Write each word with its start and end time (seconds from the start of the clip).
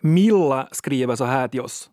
Milla 0.00 0.68
skriver 0.72 1.16
så 1.16 1.24
här 1.24 1.48
till 1.48 1.60
oss. 1.60 1.90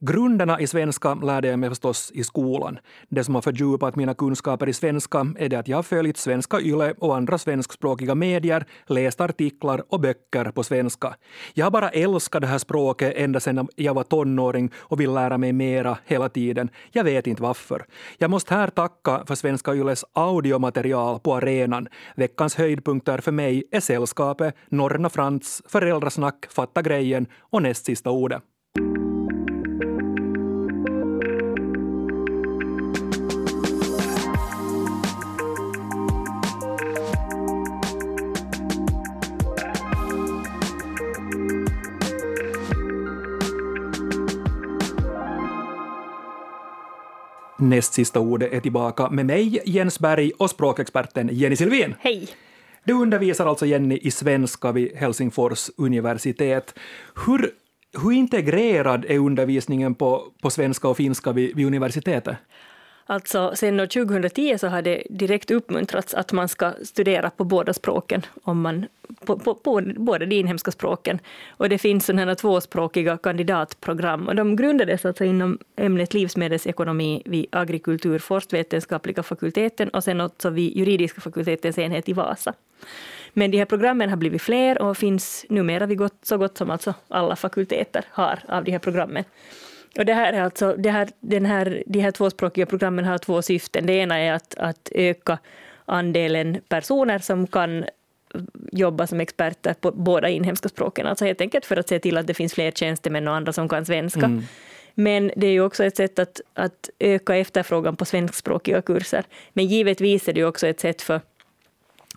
Grunderna 0.00 0.60
i 0.60 0.66
svenska 0.66 1.14
lärde 1.14 1.48
jag 1.48 1.58
mig 1.58 1.68
förstås 1.68 2.10
i 2.14 2.24
skolan. 2.24 2.78
Det 3.08 3.24
som 3.24 3.34
har 3.34 3.42
fördjupat 3.42 3.96
mina 3.96 4.14
kunskaper 4.14 4.68
i 4.68 4.72
svenska 4.72 5.26
är 5.38 5.48
det 5.48 5.58
att 5.58 5.68
jag 5.68 5.78
har 5.78 5.82
följt 5.82 6.16
Svenska 6.16 6.60
Yle 6.60 6.94
och 6.98 7.16
andra 7.16 7.38
svenskspråkiga 7.38 8.14
medier, 8.14 8.66
läst 8.86 9.20
artiklar 9.20 9.84
och 9.88 10.00
böcker 10.00 10.44
på 10.44 10.62
svenska. 10.62 11.14
Jag 11.54 11.66
har 11.66 11.70
bara 11.70 11.90
älskat 11.90 12.40
det 12.40 12.46
här 12.46 12.58
språket 12.58 13.12
ända 13.16 13.40
sedan 13.40 13.68
jag 13.76 13.94
var 13.94 14.02
tonåring 14.02 14.70
och 14.76 15.00
vill 15.00 15.12
lära 15.12 15.38
mig 15.38 15.52
mera 15.52 15.98
hela 16.04 16.28
tiden. 16.28 16.70
Jag 16.92 17.04
vet 17.04 17.26
inte 17.26 17.42
varför. 17.42 17.86
Jag 18.18 18.30
måste 18.30 18.54
här 18.54 18.68
tacka 18.68 19.24
för 19.26 19.34
Svenska 19.34 19.74
Yles 19.74 20.04
audiomaterial 20.12 21.20
på 21.20 21.34
arenan. 21.34 21.88
Veckans 22.16 22.54
höjdpunkter 22.56 23.18
för 23.18 23.32
mig 23.32 23.64
är 23.70 23.80
Sällskapet, 23.80 24.54
Norna 24.68 25.10
Frans, 25.10 25.62
Föräldrasnack, 25.68 26.46
Fatta 26.50 26.82
grejen 26.82 27.26
och 27.40 27.62
näst 27.62 27.86
sista 27.86 28.10
ordet. 28.10 28.42
Näst 47.64 47.92
sista 47.92 48.20
ordet 48.20 48.52
är 48.52 48.60
tillbaka 48.60 49.10
med 49.10 49.26
mig, 49.26 49.60
Jens 49.64 50.00
Berg, 50.00 50.32
och 50.38 50.50
språkexperten 50.50 51.28
Jenny 51.32 51.56
Silvin. 51.56 51.94
Hej! 51.98 52.28
Du 52.84 52.92
undervisar 52.92 53.46
alltså, 53.46 53.66
Jenny, 53.66 53.98
i 54.02 54.10
svenska 54.10 54.72
vid 54.72 54.96
Helsingfors 54.96 55.70
universitet. 55.76 56.74
Hur, 57.26 57.50
hur 58.02 58.12
integrerad 58.12 59.04
är 59.04 59.18
undervisningen 59.18 59.94
på, 59.94 60.22
på 60.42 60.50
svenska 60.50 60.88
och 60.88 60.96
finska 60.96 61.32
vid, 61.32 61.56
vid 61.56 61.66
universitetet? 61.66 62.36
Alltså, 63.06 63.52
sen 63.54 63.88
2010 63.88 64.58
så 64.58 64.68
har 64.68 64.82
det 64.82 65.02
direkt 65.10 65.50
uppmuntrats 65.50 66.14
att 66.14 66.32
man 66.32 66.48
ska 66.48 66.72
studera 66.82 67.30
på 67.30 67.44
båda 67.44 67.72
språken, 67.72 68.26
om 68.42 68.60
man, 68.60 68.86
på, 69.24 69.38
på, 69.38 69.54
på 69.54 69.82
båda 69.96 70.26
de 70.26 70.36
inhemska 70.36 70.70
språken. 70.70 71.18
Och 71.50 71.68
det 71.68 71.78
finns 71.78 72.06
sådana 72.06 72.34
tvåspråkiga 72.34 73.18
kandidatprogram 73.18 74.28
och 74.28 74.36
de 74.36 74.56
grundades 74.56 75.04
alltså 75.04 75.24
inom 75.24 75.58
ämnet 75.76 76.14
livsmedelsekonomi 76.14 77.22
vid 77.24 77.46
agrikulturforstvetenskapliga 77.50 79.22
fakulteten 79.22 79.88
och 79.88 80.04
sen 80.04 80.20
också 80.20 80.50
vid 80.50 80.76
juridiska 80.76 81.20
fakultetens 81.20 81.78
enhet 81.78 82.08
i 82.08 82.12
Vasa. 82.12 82.54
Men 83.32 83.50
de 83.50 83.58
här 83.58 83.64
programmen 83.64 84.10
har 84.10 84.16
blivit 84.16 84.42
fler 84.42 84.82
och 84.82 84.96
finns 84.96 85.46
numera 85.48 85.86
vid 85.86 85.98
gott, 85.98 86.18
så 86.22 86.38
gott 86.38 86.58
som 86.58 86.70
alltså 86.70 86.94
alla 87.08 87.36
fakulteter 87.36 88.04
har 88.10 88.38
av 88.48 88.64
de 88.64 88.72
här 88.72 88.78
programmen. 88.78 89.24
Och 89.98 90.04
det 90.04 90.14
här 90.14 90.32
är 90.32 90.40
alltså, 90.40 90.74
det 90.78 90.90
här, 90.90 91.08
den 91.20 91.46
här, 91.46 91.82
de 91.86 92.00
här 92.00 92.10
tvåspråkiga 92.10 92.66
programmen 92.66 93.04
har 93.04 93.18
två 93.18 93.42
syften. 93.42 93.86
Det 93.86 93.92
ena 93.92 94.18
är 94.18 94.32
att, 94.32 94.54
att 94.58 94.88
öka 94.94 95.38
andelen 95.84 96.60
personer 96.68 97.18
som 97.18 97.46
kan 97.46 97.84
jobba 98.72 99.06
som 99.06 99.20
experter 99.20 99.74
på 99.74 99.90
båda 99.90 100.28
inhemska 100.28 100.68
språken. 100.68 101.06
Alltså 101.06 101.24
helt 101.24 101.40
enkelt 101.40 101.66
för 101.66 101.76
att 101.76 101.88
se 101.88 101.98
till 101.98 102.18
att 102.18 102.26
det 102.26 102.34
finns 102.34 102.54
fler 102.54 102.70
tjänstemän 102.70 103.28
och 103.28 103.34
andra 103.34 103.52
som 103.52 103.68
kan 103.68 103.86
svenska. 103.86 104.24
Mm. 104.24 104.42
Men 104.94 105.32
det 105.36 105.46
är 105.46 105.50
ju 105.50 105.60
också 105.60 105.84
ett 105.84 105.96
sätt 105.96 106.18
att, 106.18 106.40
att 106.54 106.90
öka 106.98 107.36
efterfrågan 107.36 107.96
på 107.96 108.04
svenskspråkiga 108.04 108.82
kurser. 108.82 109.24
Men 109.52 109.66
givetvis 109.66 110.28
är 110.28 110.32
det 110.32 110.44
också 110.44 110.66
ett 110.66 110.80
sätt 110.80 111.02
för 111.02 111.20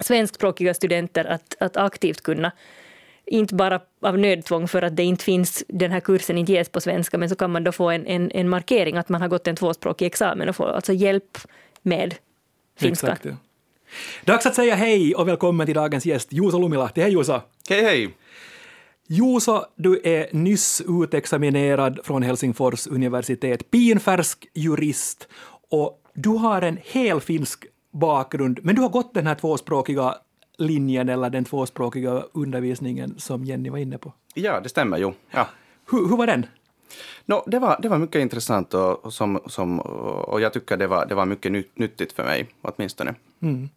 svenskspråkiga 0.01 0.73
studenter 0.73 1.25
att, 1.25 1.55
att 1.59 1.77
aktivt 1.77 2.21
kunna 2.21 2.51
inte 3.27 3.55
bara 3.55 3.79
av 4.01 4.17
nödtvång 4.17 4.67
för 4.67 4.81
att 4.81 4.95
det 4.95 5.03
inte 5.03 5.23
finns, 5.23 5.63
den 5.67 5.91
här 5.91 5.99
kursen 5.99 6.37
inte 6.37 6.51
ges 6.51 6.69
på 6.69 6.81
svenska, 6.81 7.17
men 7.17 7.29
så 7.29 7.35
kan 7.35 7.51
man 7.51 7.63
då 7.63 7.71
få 7.71 7.89
en, 7.89 8.07
en, 8.07 8.31
en 8.31 8.49
markering 8.49 8.97
att 8.97 9.09
man 9.09 9.21
har 9.21 9.27
gått 9.27 9.47
en 9.47 9.55
tvåspråkig 9.55 10.05
examen 10.05 10.49
och 10.49 10.55
få 10.55 10.65
alltså 10.65 10.93
hjälp 10.93 11.37
med 11.81 12.15
finska. 12.79 13.07
Exakt, 13.07 13.25
ja. 13.25 13.31
Dags 14.25 14.45
att 14.45 14.55
säga 14.55 14.75
hej 14.75 15.15
och 15.15 15.27
välkommen 15.27 15.65
till 15.65 15.75
dagens 15.75 16.05
gäst 16.05 16.33
Juuso 16.33 16.59
Lumilahti. 16.59 17.01
Hej 17.01 17.11
Juuso! 17.11 17.41
Hej 17.69 17.83
hej! 17.83 18.17
Juuso, 19.07 19.63
du 19.75 20.01
är 20.03 20.27
nyss 20.31 20.81
utexaminerad 20.87 21.99
från 22.03 22.23
Helsingfors 22.23 22.87
universitet, 22.87 23.71
pinfärsk 23.71 24.47
jurist 24.53 25.27
och 25.69 26.01
du 26.13 26.29
har 26.29 26.61
en 26.61 26.77
hel 26.83 27.21
finsk 27.21 27.65
bakgrund, 27.93 28.59
men 28.63 28.75
du 28.75 28.81
har 28.81 28.89
gått 28.89 29.13
den 29.13 29.27
här 29.27 29.35
tvåspråkiga 29.35 30.15
linjen 30.57 31.09
eller 31.09 31.29
den 31.29 31.45
tvåspråkiga 31.45 32.23
undervisningen 32.33 33.15
som 33.17 33.45
Jenny 33.45 33.69
var 33.69 33.77
inne 33.77 33.97
på. 33.97 34.13
Ja, 34.33 34.59
det 34.59 34.69
stämmer 34.69 34.97
ju. 34.97 35.13
Ja. 35.31 35.47
Hur, 35.91 36.09
hur 36.09 36.17
var 36.17 36.27
den? 36.27 36.45
No, 37.25 37.43
det, 37.47 37.59
var, 37.59 37.79
det 37.81 37.89
var 37.89 37.97
mycket 37.97 38.21
intressant 38.21 38.73
och, 38.73 39.05
och, 39.05 39.13
som, 39.13 39.39
som, 39.45 39.79
och 39.79 40.41
jag 40.41 40.53
tycker 40.53 40.77
det 40.77 40.87
var, 40.87 41.05
det 41.05 41.15
var 41.15 41.25
mycket 41.25 41.51
nyttigt 41.75 42.13
för 42.13 42.23
mig, 42.23 42.47
åtminstone. 42.61 43.15
Mm. 43.41 43.69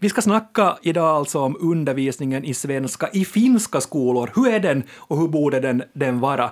Vi 0.00 0.08
ska 0.08 0.22
snacka 0.22 0.78
idag 0.82 1.16
alltså 1.16 1.40
om 1.40 1.56
undervisningen 1.60 2.44
i 2.44 2.54
svenska 2.54 3.08
i 3.12 3.24
finska 3.24 3.80
skolor. 3.80 4.30
Hur 4.34 4.48
är 4.48 4.60
den 4.60 4.82
och 4.92 5.18
hur 5.18 5.28
borde 5.28 5.60
den, 5.60 5.82
den 5.92 6.20
vara? 6.20 6.50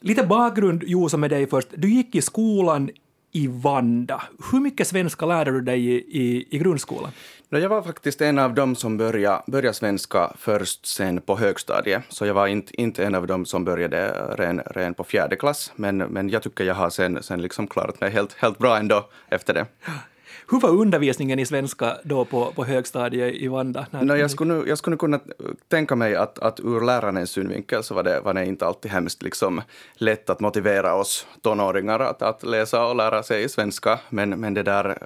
Lite 0.00 0.26
bakgrund, 0.26 0.82
Josa, 0.82 1.16
med 1.16 1.30
dig 1.30 1.46
först. 1.46 1.68
Du 1.76 1.88
gick 1.88 2.14
i 2.14 2.22
skolan 2.22 2.90
i 3.36 3.46
Vanda. 3.46 4.22
Hur 4.52 4.60
mycket 4.60 4.86
svenska 4.86 5.26
lärde 5.26 5.50
du 5.50 5.60
dig 5.60 5.86
i, 5.86 5.94
i, 5.96 6.46
i 6.50 6.58
grundskolan? 6.58 7.10
Jag 7.48 7.68
var 7.68 7.82
faktiskt 7.82 8.20
en 8.20 8.38
av 8.38 8.54
dem 8.54 8.76
som 8.76 8.96
började, 8.96 9.42
började 9.46 9.74
svenska 9.74 10.32
först 10.38 10.86
sen 10.86 11.20
på 11.20 11.36
högstadiet, 11.36 12.02
så 12.08 12.26
jag 12.26 12.34
var 12.34 12.46
inte, 12.46 12.80
inte 12.80 13.04
en 13.04 13.14
av 13.14 13.26
dem 13.26 13.46
som 13.46 13.64
började 13.64 14.08
ren, 14.36 14.60
ren 14.60 14.94
på 14.94 15.04
fjärde 15.04 15.36
klass, 15.36 15.72
men, 15.76 15.96
men 15.96 16.28
jag 16.28 16.42
tycker 16.42 16.64
jag 16.64 16.74
har 16.74 16.90
sen, 16.90 17.22
sen 17.22 17.42
liksom 17.42 17.66
klarat 17.66 18.00
mig 18.00 18.10
helt, 18.10 18.32
helt 18.32 18.58
bra 18.58 18.78
ändå 18.78 19.08
efter 19.28 19.54
det. 19.54 19.66
Hur 20.50 20.60
var 20.60 20.70
undervisningen 20.70 21.38
i 21.38 21.46
svenska 21.46 21.96
då 22.02 22.24
på, 22.24 22.52
på 22.52 22.64
högstadiet 22.64 23.34
i 23.34 23.48
Vanda? 23.48 23.86
No, 23.90 24.16
jag, 24.16 24.30
skulle 24.30 24.54
nu, 24.54 24.64
jag 24.68 24.78
skulle 24.78 24.96
kunna 24.96 25.20
tänka 25.68 25.96
mig 25.96 26.16
att, 26.16 26.38
att 26.38 26.60
ur 26.60 26.80
lärarens 26.80 27.30
synvinkel 27.30 27.82
så 27.82 27.94
var 27.94 28.02
det, 28.02 28.20
var 28.20 28.34
det 28.34 28.46
inte 28.46 28.66
alltid 28.66 28.90
hemskt 28.90 29.22
liksom 29.22 29.62
lätt 29.94 30.30
att 30.30 30.40
motivera 30.40 30.94
oss 30.94 31.26
tonåringar 31.42 32.00
att, 32.00 32.22
att 32.22 32.42
läsa 32.42 32.86
och 32.86 32.96
lära 32.96 33.22
sig 33.22 33.48
svenska. 33.48 33.98
Men, 34.08 34.30
men 34.30 34.54
det 34.54 34.62
där, 34.62 34.98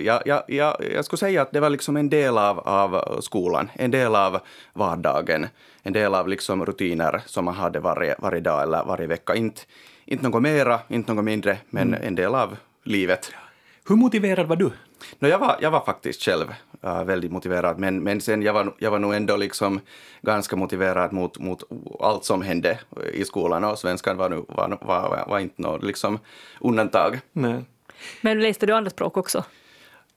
ja, 0.00 0.22
ja, 0.26 0.44
ja, 0.48 0.78
jag 0.94 1.04
skulle 1.04 1.18
säga 1.18 1.42
att 1.42 1.52
det 1.52 1.60
var 1.60 1.70
liksom 1.70 1.96
en 1.96 2.08
del 2.08 2.38
av, 2.38 2.58
av 2.58 3.20
skolan, 3.20 3.70
en 3.74 3.90
del 3.90 4.14
av 4.14 4.38
vardagen, 4.72 5.46
en 5.82 5.92
del 5.92 6.14
av 6.14 6.28
liksom 6.28 6.66
rutiner 6.66 7.22
som 7.26 7.44
man 7.44 7.54
hade 7.54 7.80
varje, 7.80 8.16
varje 8.18 8.40
dag 8.40 8.62
eller 8.62 8.84
varje 8.84 9.06
vecka. 9.06 9.34
Inte, 9.34 9.60
inte 10.04 10.28
något 10.28 10.42
mera, 10.42 10.80
inte 10.88 11.14
något 11.14 11.24
mindre, 11.24 11.58
men 11.70 11.88
mm. 11.88 12.06
en 12.06 12.14
del 12.14 12.34
av 12.34 12.56
livet. 12.84 13.32
Hur 13.88 13.96
motiverad 13.96 14.46
var 14.46 14.56
du? 14.56 14.70
No, 15.18 15.28
jag, 15.28 15.38
var, 15.38 15.56
jag 15.60 15.70
var 15.70 15.84
faktiskt 15.84 16.22
själv 16.22 16.54
uh, 16.84 17.04
väldigt 17.04 17.32
motiverad, 17.32 17.78
men, 17.78 18.02
men 18.02 18.20
sen 18.20 18.42
jag 18.42 18.52
var, 18.52 18.74
jag 18.78 18.90
var 18.90 18.98
nog 18.98 19.14
ändå 19.14 19.36
liksom 19.36 19.80
ganska 20.22 20.56
motiverad 20.56 21.12
mot, 21.12 21.38
mot 21.38 21.62
allt 22.00 22.24
som 22.24 22.42
hände 22.42 22.78
i 23.12 23.24
skolan 23.24 23.64
och 23.64 23.78
svenskan 23.78 24.16
var, 24.16 24.28
nu, 24.28 24.44
var, 24.48 24.78
var, 24.80 25.24
var 25.28 25.38
inte 25.38 25.62
något 25.62 25.82
liksom 25.82 26.18
undantag. 26.60 27.20
Nej. 27.32 27.64
Men 28.20 28.40
läste 28.40 28.66
du 28.66 28.72
andra 28.72 28.90
språk 28.90 29.16
också? 29.16 29.44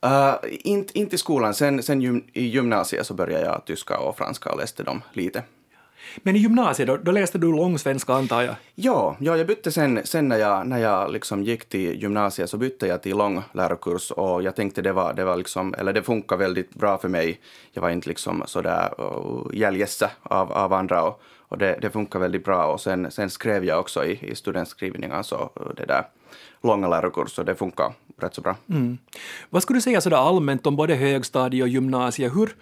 Uh, 0.06 0.36
inte, 0.50 1.00
inte 1.00 1.16
i 1.16 1.18
skolan. 1.18 1.54
Sen, 1.54 1.84
sen 1.84 2.02
gym, 2.02 2.24
i 2.34 2.46
gymnasiet 2.46 3.08
så 3.08 3.14
började 3.14 3.46
jag 3.46 3.66
tyska 3.66 3.98
och 3.98 4.18
franska 4.18 4.52
och 4.52 4.58
läste 4.58 4.84
dem 4.84 5.02
lite. 5.14 5.44
Men 6.18 6.36
i 6.36 6.40
gymnasiet 6.40 6.88
då, 6.88 6.98
då 6.98 7.12
läste 7.12 7.38
du 7.38 7.52
långsvenska 7.52 8.14
antar 8.14 8.42
jag? 8.42 8.56
Ja, 8.76 9.16
ja 9.20 9.38
jag 9.38 9.48
bytte 9.48 9.72
sen, 9.72 10.02
sen 10.04 10.28
när 10.28 10.38
jag, 10.38 10.68
när 10.68 10.78
jag 10.78 11.12
liksom 11.12 11.44
gick 11.44 11.70
till 11.70 12.02
gymnasiet 12.02 12.50
så 12.50 12.58
bytte 12.58 12.88
jag 12.88 13.02
till 13.04 13.18
lång 13.18 13.44
lärokurs 13.54 14.12
och 14.12 14.44
jag 14.44 14.56
tänkte 14.56 14.82
det 14.82 14.94
var, 14.94 15.14
det 15.14 15.24
var 15.24 15.36
liksom, 15.36 15.76
eller 15.78 15.94
det 15.94 16.04
funkar 16.04 16.38
väldigt 16.38 16.74
bra 16.74 16.98
för 16.98 17.10
mig. 17.10 17.40
Jag 17.72 17.82
var 17.82 17.90
inte 17.90 18.10
liksom 18.10 18.44
sådär 18.46 18.94
uh, 19.00 20.10
av, 20.24 20.52
av 20.52 20.74
andra 20.74 21.04
och, 21.04 21.22
och 21.38 21.58
det, 21.58 21.78
det 21.82 21.90
funkar 21.90 22.20
väldigt 22.20 22.46
bra 22.46 22.66
och 22.66 22.82
sen, 22.82 23.12
sen 23.12 23.30
skrev 23.30 23.66
jag 23.66 23.80
också 23.80 24.06
i, 24.06 24.32
i 24.32 24.36
studentskrivningar 24.36 25.24
så 25.24 25.50
det 25.78 25.86
där 25.86 26.04
långa 26.64 26.88
lärokurser, 26.88 27.44
det 27.44 27.56
funkar 27.56 27.94
rätt 28.18 28.36
så 28.36 28.42
bra. 28.42 28.56
Mm. 28.70 28.98
Vad 29.50 29.64
skulle 29.64 29.78
du 29.78 29.82
säga 29.82 30.02
sådär 30.02 30.18
allmänt 30.18 30.68
om 30.68 30.76
både 30.76 30.96
högstadie 30.96 31.64
och 31.64 31.70
gymnasiet? 31.70 32.36
Hur, 32.36 32.56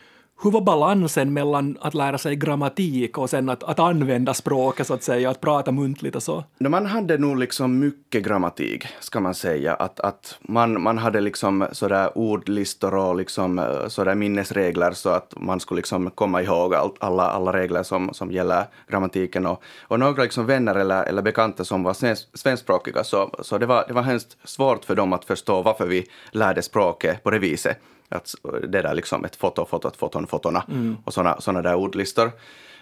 hur 0.43 0.51
var 0.51 0.61
balansen 0.61 1.33
mellan 1.33 1.77
att 1.81 1.93
lära 1.93 2.17
sig 2.17 2.35
grammatik 2.35 3.17
och 3.17 3.29
sen 3.29 3.49
att, 3.49 3.63
att 3.63 3.79
använda 3.79 4.33
språket 4.33 4.87
så 4.87 4.93
att 4.93 5.03
säga, 5.03 5.29
att 5.29 5.41
prata 5.41 5.71
muntligt 5.71 6.15
och 6.15 6.23
så? 6.23 6.43
No, 6.57 6.69
man 6.69 6.85
hade 6.85 7.17
nog 7.17 7.37
liksom 7.37 7.79
mycket 7.79 8.23
grammatik, 8.23 8.87
ska 8.99 9.19
man 9.19 9.35
säga. 9.35 9.73
Att, 9.73 9.99
att 9.99 10.37
man, 10.41 10.81
man 10.81 10.97
hade 10.97 11.21
liksom 11.21 11.67
sådär 11.71 12.17
ordlistor 12.17 12.95
och 12.95 13.15
liksom 13.15 13.59
eh, 13.59 13.87
sådär 13.87 14.15
minnesregler 14.15 14.91
så 14.91 15.09
att 15.09 15.33
man 15.37 15.59
skulle 15.59 15.79
liksom 15.79 16.11
komma 16.11 16.41
ihåg 16.41 16.75
allt, 16.75 16.95
alla, 16.99 17.23
alla 17.23 17.53
regler 17.53 17.83
som, 17.83 18.13
som 18.13 18.31
gäller 18.31 18.63
grammatiken. 18.87 19.45
Och, 19.45 19.63
och 19.81 19.99
några 19.99 20.23
liksom 20.23 20.45
vänner 20.45 20.75
eller, 20.75 21.03
eller 21.03 21.21
bekanta 21.21 21.65
som 21.65 21.83
var 21.83 21.93
svenskspråkiga 22.37 23.03
så, 23.03 23.29
så 23.39 23.57
det, 23.57 23.65
var, 23.65 23.85
det 23.87 23.93
var 23.93 24.01
hemskt 24.01 24.37
svårt 24.43 24.85
för 24.85 24.95
dem 24.95 25.13
att 25.13 25.25
förstå 25.25 25.61
varför 25.61 25.85
vi 25.85 26.05
lärde 26.31 26.61
språket 26.61 27.23
på 27.23 27.31
det 27.31 27.39
viset. 27.39 27.77
Att 28.09 28.35
det 28.61 28.81
där 28.81 28.93
liksom 28.93 29.25
ett 29.25 29.35
foto, 29.35 29.65
fotot, 29.65 29.97
foton, 29.97 30.27
fotona 30.27 30.63
mm. 30.67 30.97
och 31.05 31.13
såna, 31.13 31.41
såna 31.41 31.61
där 31.61 31.75
ordlistor. 31.75 32.31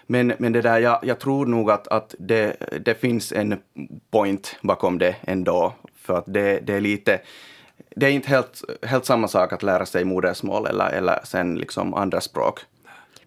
Men, 0.06 0.32
men 0.38 0.52
det 0.52 0.62
där, 0.62 0.78
jag, 0.78 0.98
jag 1.02 1.18
tror 1.18 1.46
nog 1.46 1.70
att, 1.70 1.88
att 1.88 2.14
det, 2.18 2.56
det 2.84 2.94
finns 2.94 3.32
en 3.32 3.58
point 4.10 4.56
bakom 4.62 4.98
det 4.98 5.16
ändå, 5.22 5.74
för 5.96 6.18
att 6.18 6.24
det, 6.26 6.60
det 6.60 6.74
är 6.74 6.80
lite 6.80 7.20
det 7.96 8.06
är 8.06 8.10
inte 8.10 8.28
helt, 8.28 8.64
helt 8.82 9.04
samma 9.04 9.28
sak 9.28 9.52
att 9.52 9.62
lära 9.62 9.86
sig 9.86 10.04
modersmål 10.04 10.66
eller, 10.66 10.88
eller 10.88 11.20
sen 11.24 11.54
liksom 11.54 11.94
andra 11.94 12.20
språk. 12.20 12.60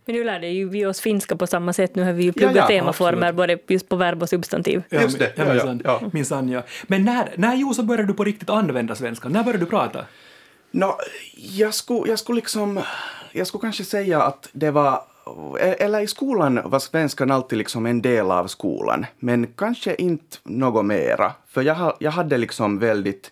Men 0.05 0.15
nu 0.15 0.23
lärde 0.23 0.47
ju 0.47 0.69
vi 0.69 0.85
oss 0.85 1.01
finska 1.01 1.35
på 1.35 1.47
samma 1.47 1.73
sätt. 1.73 1.95
Nu 1.95 2.03
har 2.03 2.13
vi 2.13 2.23
ju 2.23 2.33
pluggat 2.33 2.55
Ja, 2.55 2.61
ja, 2.61 2.67
temaformer 2.67 3.27
absolut. 3.27 3.35
både 3.35 3.73
just 3.73 3.89
på 3.89 3.95
verb 3.95 4.21
och 4.21 4.29
substantiv. 4.29 4.83
Ja, 4.89 5.01
Just 5.01 5.19
det, 5.19 5.33
Ja, 5.35 5.43
ja, 5.43 5.53
minsann. 5.53 5.81
ja, 5.85 5.99
ja. 6.01 6.09
Minsann, 6.13 6.49
ja. 6.49 6.63
Men 6.87 7.05
när, 7.05 7.33
när 7.35 7.55
Juuso 7.55 7.83
började 7.83 8.07
du 8.07 8.13
på 8.13 8.23
riktigt 8.23 8.49
använda 8.49 8.95
svenska? 8.95 9.29
När 9.29 9.43
började 9.43 9.65
du 9.65 9.69
prata? 9.69 10.05
No, 10.71 10.97
jag 11.35 11.73
skulle, 11.73 12.09
jag 12.09 12.19
skulle 12.19 12.35
liksom, 12.35 12.81
jag 13.31 13.47
skulle 13.47 13.61
kanske 13.61 13.83
säga 13.83 14.21
att 14.21 14.49
det 14.51 14.71
var, 14.71 15.03
eller 15.59 15.99
i 15.99 16.07
skolan 16.07 16.59
var 16.65 16.79
svenskan 16.79 17.31
alltid 17.31 17.57
liksom 17.57 17.85
en 17.85 18.01
del 18.01 18.31
av 18.31 18.47
skolan, 18.47 19.05
men 19.19 19.47
kanske 19.47 19.95
inte 19.95 20.37
något 20.43 20.85
mera. 20.85 21.31
För 21.47 21.61
jag, 21.61 21.97
jag 21.99 22.11
hade 22.11 22.37
liksom 22.37 22.79
väldigt 22.79 23.31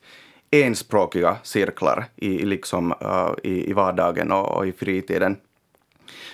enspråkiga 0.51 1.37
cirklar 1.43 2.05
i, 2.15 2.41
i 2.41 2.45
liksom, 2.45 2.91
uh, 2.91 3.33
i, 3.43 3.69
i 3.69 3.73
vardagen 3.73 4.31
och, 4.31 4.57
och 4.57 4.67
i 4.67 4.71
fritiden. 4.71 5.37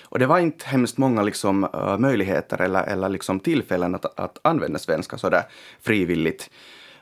Och 0.01 0.19
det 0.19 0.25
var 0.25 0.39
inte 0.39 0.65
hemskt 0.65 0.97
många 0.97 1.21
liksom, 1.21 1.63
uh, 1.63 1.97
möjligheter 1.97 2.61
eller, 2.61 2.83
eller 2.83 3.09
liksom 3.09 3.39
tillfällen 3.39 3.95
att, 3.95 4.19
att 4.19 4.39
använda 4.41 4.79
svenska 4.79 5.17
sådär 5.17 5.43
frivilligt. 5.81 6.49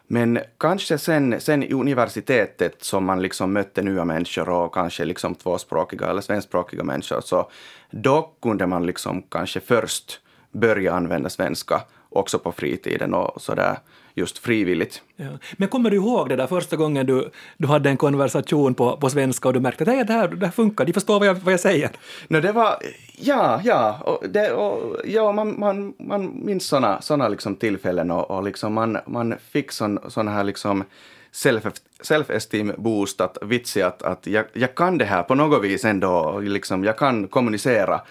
Men 0.07 0.39
kanske 0.57 0.97
sen, 0.97 1.41
sen 1.41 1.63
i 1.63 1.73
universitetet 1.73 2.83
som 2.83 3.05
man 3.05 3.21
liksom 3.21 3.53
mötte 3.53 3.81
nya 3.81 4.05
människor 4.05 4.49
och 4.49 4.73
kanske 4.73 5.05
liksom 5.05 5.35
tvåspråkiga 5.35 6.07
eller 6.07 6.21
svenskspråkiga 6.21 6.83
människor, 6.83 7.21
så 7.21 7.49
då 7.91 8.31
kunde 8.41 8.67
man 8.67 8.85
liksom 8.85 9.21
kanske 9.21 9.59
först 9.59 10.19
börja 10.51 10.93
använda 10.93 11.29
svenska 11.29 11.81
också 12.09 12.39
på 12.39 12.51
fritiden 12.51 13.13
och 13.13 13.41
sådär 13.41 13.77
just 14.15 14.37
frivilligt. 14.37 15.01
Ja. 15.15 15.25
Men 15.57 15.67
kommer 15.69 15.89
du 15.89 15.95
ihåg 15.95 16.29
det 16.29 16.35
där 16.35 16.47
första 16.47 16.75
gången 16.75 17.05
du, 17.05 17.29
du 17.57 17.67
hade 17.67 17.89
en 17.89 17.97
konversation 17.97 18.73
på, 18.73 18.97
på 18.97 19.09
svenska 19.09 19.47
och 19.47 19.53
du 19.53 19.59
märkte 19.59 19.83
att 19.83 19.87
"Nej, 19.87 20.05
det 20.05 20.13
här, 20.13 20.27
det 20.27 20.45
här 20.45 20.53
funkar, 20.53 20.85
de 20.85 20.93
förstår 20.93 21.19
vad 21.19 21.27
jag, 21.27 21.35
vad 21.35 21.53
jag 21.53 21.59
säger? 21.59 21.89
No, 22.27 22.39
det 22.39 22.51
var, 22.51 22.75
ja, 23.17 23.61
ja, 23.63 23.99
och 24.05 24.29
det, 24.29 24.51
och, 24.51 25.01
ja 25.05 25.31
man, 25.31 25.59
man, 25.59 25.93
man 25.99 26.45
minns 26.45 26.67
såna, 26.67 27.01
såna 27.01 27.27
liksom 27.27 27.55
tillfällen 27.55 28.11
och, 28.11 28.31
och 28.31 28.43
liksom 28.43 28.73
man, 28.73 28.97
man 29.07 29.35
fick 29.51 29.71
sån, 29.71 29.99
sån 30.07 30.27
här 30.27 30.43
liksom 30.43 30.83
self, 31.31 31.63
self-esteem 32.01 32.73
boost, 32.77 33.21
att 33.21 33.37
vitsi 33.41 33.81
att, 33.81 34.03
att 34.03 34.27
jag, 34.27 34.45
jag 34.53 34.75
kan 34.75 34.97
det 34.97 35.05
här 35.05 35.23
på 35.23 35.35
något 35.35 35.63
vis 35.63 35.85
ändå, 35.85 36.39
liksom, 36.39 36.83
jag 36.83 36.97
kan 36.97 37.27
kommunicera 37.27 38.01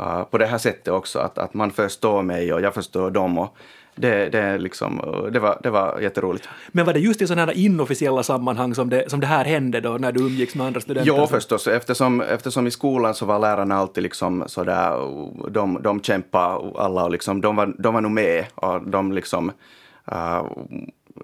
uh, 0.00 0.24
på 0.24 0.38
det 0.38 0.46
här 0.46 0.58
sättet 0.58 0.88
också, 0.88 1.18
att, 1.18 1.38
att 1.38 1.54
man 1.54 1.70
förstår 1.70 2.22
mig 2.22 2.52
och 2.52 2.60
jag 2.60 2.74
förstår 2.74 3.10
dem 3.10 3.38
och 3.38 3.56
det, 3.94 4.28
det, 4.28 4.58
liksom, 4.58 5.00
uh, 5.00 5.30
det, 5.32 5.40
var, 5.40 5.60
det 5.62 5.70
var 5.70 6.00
jätteroligt. 6.00 6.48
Men 6.68 6.86
var 6.86 6.92
det 6.92 7.00
just 7.00 7.22
i 7.22 7.26
sådana 7.26 7.52
här 7.52 7.58
inofficiella 7.58 8.22
sammanhang 8.22 8.74
som 8.74 8.90
det, 8.90 9.10
som 9.10 9.20
det 9.20 9.26
här 9.26 9.44
hände 9.44 9.80
då, 9.80 9.90
när 9.90 10.12
du 10.12 10.20
umgicks 10.20 10.54
med 10.54 10.66
andra 10.66 10.80
studenter? 10.80 11.12
Jo, 11.16 11.26
förstås. 11.26 11.66
Eftersom, 11.66 12.20
eftersom 12.20 12.66
i 12.66 12.70
skolan 12.70 13.14
så 13.14 13.26
var 13.26 13.38
lärarna 13.38 13.76
alltid 13.76 14.02
liksom 14.02 14.44
sådär, 14.46 14.90
de, 15.50 15.78
de 15.82 16.00
kämpade 16.00 16.78
alla 16.78 17.04
och 17.04 17.10
liksom, 17.10 17.40
de, 17.40 17.56
var, 17.56 17.74
de 17.78 17.94
var 17.94 18.00
nog 18.00 18.12
med 18.12 18.44
och 18.54 18.88
de 18.88 19.12
liksom 19.12 19.52
uh, 20.12 20.42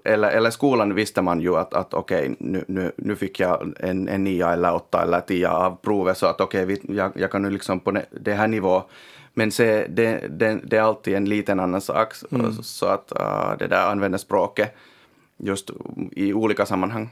eller, 0.03 0.29
eller 0.29 0.49
skolan 0.49 0.95
visste 0.95 1.21
man 1.21 1.41
ju 1.41 1.55
att, 1.57 1.73
att 1.73 1.93
okej, 1.93 2.35
nu, 2.39 2.65
nu, 2.67 2.91
nu 2.97 3.15
fick 3.15 3.39
jag 3.39 3.73
en, 3.79 4.07
en 4.09 4.23
nia 4.23 4.53
eller 4.53 4.75
åtta 4.75 5.01
eller 5.03 5.19
tia 5.21 5.51
av 5.51 5.75
provet 5.81 6.17
så 6.17 6.25
att 6.25 6.41
okej, 6.41 6.65
vi- 6.65 6.81
jag, 6.95 7.11
jag 7.15 7.31
kan 7.31 7.41
nu 7.41 7.49
liksom 7.49 7.79
på 7.79 8.01
det 8.11 8.33
här 8.33 8.47
nivå. 8.47 8.83
Men 9.33 9.51
se, 9.51 9.87
det, 9.87 10.27
det, 10.29 10.59
det 10.63 10.77
är 10.77 10.81
alltid 10.81 11.15
en 11.15 11.25
liten 11.29 11.59
annan 11.59 11.81
sak, 11.81 12.13
så 12.63 12.85
att 12.85 13.13
uh, 13.19 13.57
det 13.59 13.67
där 13.67 13.91
använder 13.91 14.17
språket 14.17 14.75
just 15.37 15.71
i 16.11 16.33
olika 16.33 16.65
sammanhang. 16.65 17.09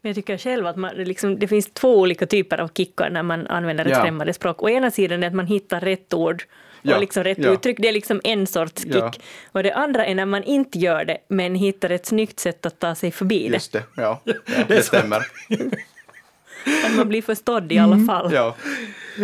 Men 0.00 0.08
jag 0.10 0.14
tycker 0.16 0.38
själv 0.38 0.66
att 0.66 0.76
man, 0.76 0.96
det 0.96 1.04
liksom, 1.04 1.38
det 1.38 1.48
finns 1.48 1.70
två 1.72 1.98
olika 2.00 2.26
typer 2.26 2.60
av 2.60 2.68
kickar 2.68 3.10
när 3.10 3.22
man 3.22 3.46
använder 3.46 3.84
ett 3.84 3.90
Ja. 3.90 4.02
främmande 4.02 4.32
språk. 4.32 4.62
Å 4.62 4.68
ena 4.68 4.90
sidan 4.90 5.22
är 5.22 5.26
att 5.26 5.34
man 5.34 5.46
hittar 5.46 5.80
rätt 5.80 6.14
ord 6.14 6.42
och 6.82 6.90
Ja, 6.90 6.98
liksom 6.98 7.24
rätt 7.24 7.38
ja. 7.38 7.50
uttryck. 7.50 7.76
Det 7.80 7.88
är 7.88 7.92
liksom 7.92 8.20
en 8.24 8.46
sorts 8.46 8.82
kick. 8.82 8.94
Ja. 8.94 9.12
Och 9.52 9.62
det 9.62 9.72
andra 9.72 10.06
är 10.06 10.14
när 10.14 10.26
man 10.26 10.44
inte 10.44 10.78
gör 10.78 11.04
det, 11.04 11.18
men 11.28 11.54
hittar 11.54 11.90
ett 11.90 12.06
snyggt 12.06 12.40
sätt 12.40 12.66
att 12.66 12.78
ta 12.78 12.94
sig 12.94 13.10
förbi 13.10 13.48
det. 13.48 13.54
Just 13.54 13.72
det, 13.72 13.82
ja, 13.96 14.22
det 14.68 14.82
stämmer. 14.82 15.26
Att 16.86 16.96
man 16.96 17.08
blir 17.08 17.22
förstådd 17.22 17.72
i 17.72 17.78
alla 17.78 17.98
fall. 18.06 18.26
Mm. 18.26 18.36
Ja. 18.36 18.56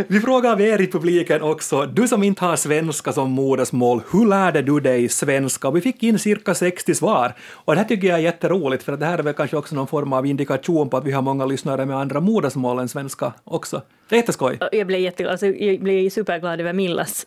Vi 0.09 0.21
frågar 0.21 0.53
av 0.53 0.61
er 0.61 0.81
i 0.81 0.87
publiken 0.87 1.43
också, 1.43 1.87
du 1.87 2.09
som 2.09 2.23
inte 2.23 2.45
har 2.45 2.57
svenska 2.57 3.13
som 3.13 3.31
modersmål, 3.31 4.03
hur 4.13 4.27
lärde 4.27 4.63
du 4.63 4.81
dig 4.81 5.09
svenska? 5.09 5.71
Vi 5.71 5.81
fick 5.81 6.03
in 6.03 6.19
cirka 6.19 6.55
60 6.55 6.95
svar 6.95 7.35
och 7.53 7.75
det 7.75 7.81
här 7.81 7.89
tycker 7.89 8.09
jag 8.09 8.19
är 8.19 8.23
jätteroligt 8.23 8.83
för 8.83 8.93
att 8.93 9.01
det 9.01 9.07
här 9.07 9.19
är 9.19 9.23
väl 9.23 9.35
kanske 9.35 9.57
också 9.57 9.75
någon 9.75 9.87
form 9.87 10.13
av 10.13 10.27
indikation 10.27 10.91
på 10.91 10.97
att 10.97 11.05
vi 11.05 11.13
har 11.13 11.23
många 11.23 11.47
lyssnare 11.47 11.87
med 11.87 11.97
andra 11.97 12.21
modersmål 12.21 12.79
än 12.79 12.89
svenska 12.89 13.33
också. 13.45 13.83
Det 14.09 14.15
är 14.15 14.19
jätteskoj. 14.19 14.59
Och 14.61 14.69
Jag 14.73 14.87
blev, 14.87 15.01
jätte, 15.01 15.31
alltså, 15.31 15.47
jag 15.47 15.81
blev 15.81 16.11
superglad 16.11 16.61
över 16.61 16.73
Millas 16.73 17.27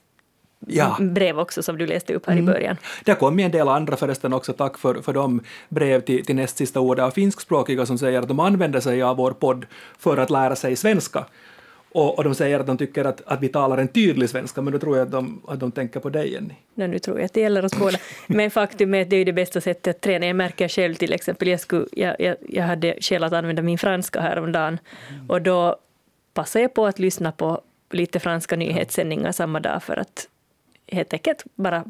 Ja. 0.67 0.97
brev 0.99 1.39
också 1.39 1.63
som 1.63 1.77
du 1.77 1.87
läste 1.87 2.13
upp 2.13 2.25
här 2.25 2.33
Mm. 2.33 2.43
i 2.43 2.51
början. 2.53 2.77
Det 3.03 3.15
kom 3.15 3.39
en 3.39 3.51
del 3.51 3.67
andra 3.67 3.95
förresten 3.97 4.33
också, 4.33 4.53
tack 4.53 4.77
för, 4.77 4.95
för 5.01 5.13
de 5.13 5.41
brev 5.69 6.01
till, 6.01 6.25
till 6.25 6.35
näst 6.35 6.57
sista 6.57 6.79
ordet 6.79 7.05
av 7.05 7.11
finskspråkiga 7.11 7.85
som 7.85 7.97
säger 7.97 8.19
att 8.21 8.27
de 8.27 8.39
använder 8.39 8.79
sig 8.79 9.01
av 9.01 9.17
vår 9.17 9.31
podd 9.31 9.65
för 9.97 10.17
att 10.17 10.29
lära 10.29 10.55
sig 10.55 10.75
svenska. 10.75 11.25
Och, 11.91 12.17
och 12.17 12.23
de 12.23 12.35
säger 12.35 12.59
att 12.59 12.67
de 12.67 12.77
tycker 12.77 13.05
att, 13.05 13.21
att 13.25 13.41
vi 13.41 13.47
talar 13.47 13.77
en 13.77 13.87
tydlig 13.87 14.29
svenska, 14.29 14.61
men 14.61 14.73
då 14.73 14.79
tror 14.79 14.97
jag 14.97 15.05
att 15.05 15.11
de, 15.11 15.41
att 15.47 15.59
de 15.59 15.71
tänker 15.71 15.99
på 15.99 16.09
dig, 16.09 16.33
Jenny. 16.33 16.53
Nej, 16.73 16.87
nu 16.87 16.99
tror 16.99 17.17
jag 17.17 17.25
att 17.25 17.33
det 17.33 17.41
gäller 17.41 17.65
oss 17.65 17.79
båda. 17.79 17.97
Men 18.27 18.51
faktum 18.51 18.93
är 18.93 19.01
att 19.01 19.09
det 19.09 19.15
är 19.15 19.25
det 19.25 19.33
bästa 19.33 19.61
sättet 19.61 19.95
att 19.95 20.01
träna. 20.01 20.25
Jag 20.25 20.35
märker 20.35 20.67
själv 20.67 20.95
till 20.95 21.13
exempel, 21.13 21.47
jag, 21.47 21.59
skulle, 21.59 21.85
jag, 21.91 22.15
jag, 22.19 22.35
jag 22.49 22.63
hade 22.63 22.95
skäl 23.01 23.23
att 23.23 23.33
använda 23.33 23.61
min 23.61 23.77
franska 23.77 24.21
häromdagen 24.21 24.79
och 25.29 25.41
då 25.41 25.75
passade 26.33 26.63
jag 26.63 26.73
på 26.73 26.85
att 26.85 26.99
lyssna 26.99 27.31
på 27.31 27.61
lite 27.91 28.19
franska 28.19 28.55
nyhetssändningar 28.55 29.31
samma 29.31 29.59
dag 29.59 29.83
för 29.83 29.97
att 29.97 30.27
helt 30.91 31.13
enkelt 31.13 31.43
bara 31.55 31.83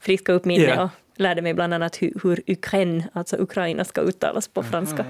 friska 0.00 0.32
upp 0.32 0.44
minne 0.44 0.64
Ja. 0.64 0.82
och 0.82 0.90
lärde 1.16 1.42
mig 1.42 1.54
bland 1.54 1.74
annat 1.74 2.02
hur, 2.02 2.12
hur 2.22 2.42
Ukraine, 2.46 3.04
alltså 3.12 3.36
Ukraina, 3.36 3.84
ska 3.84 4.00
uttalas 4.00 4.48
på 4.48 4.62
franska. 4.62 5.04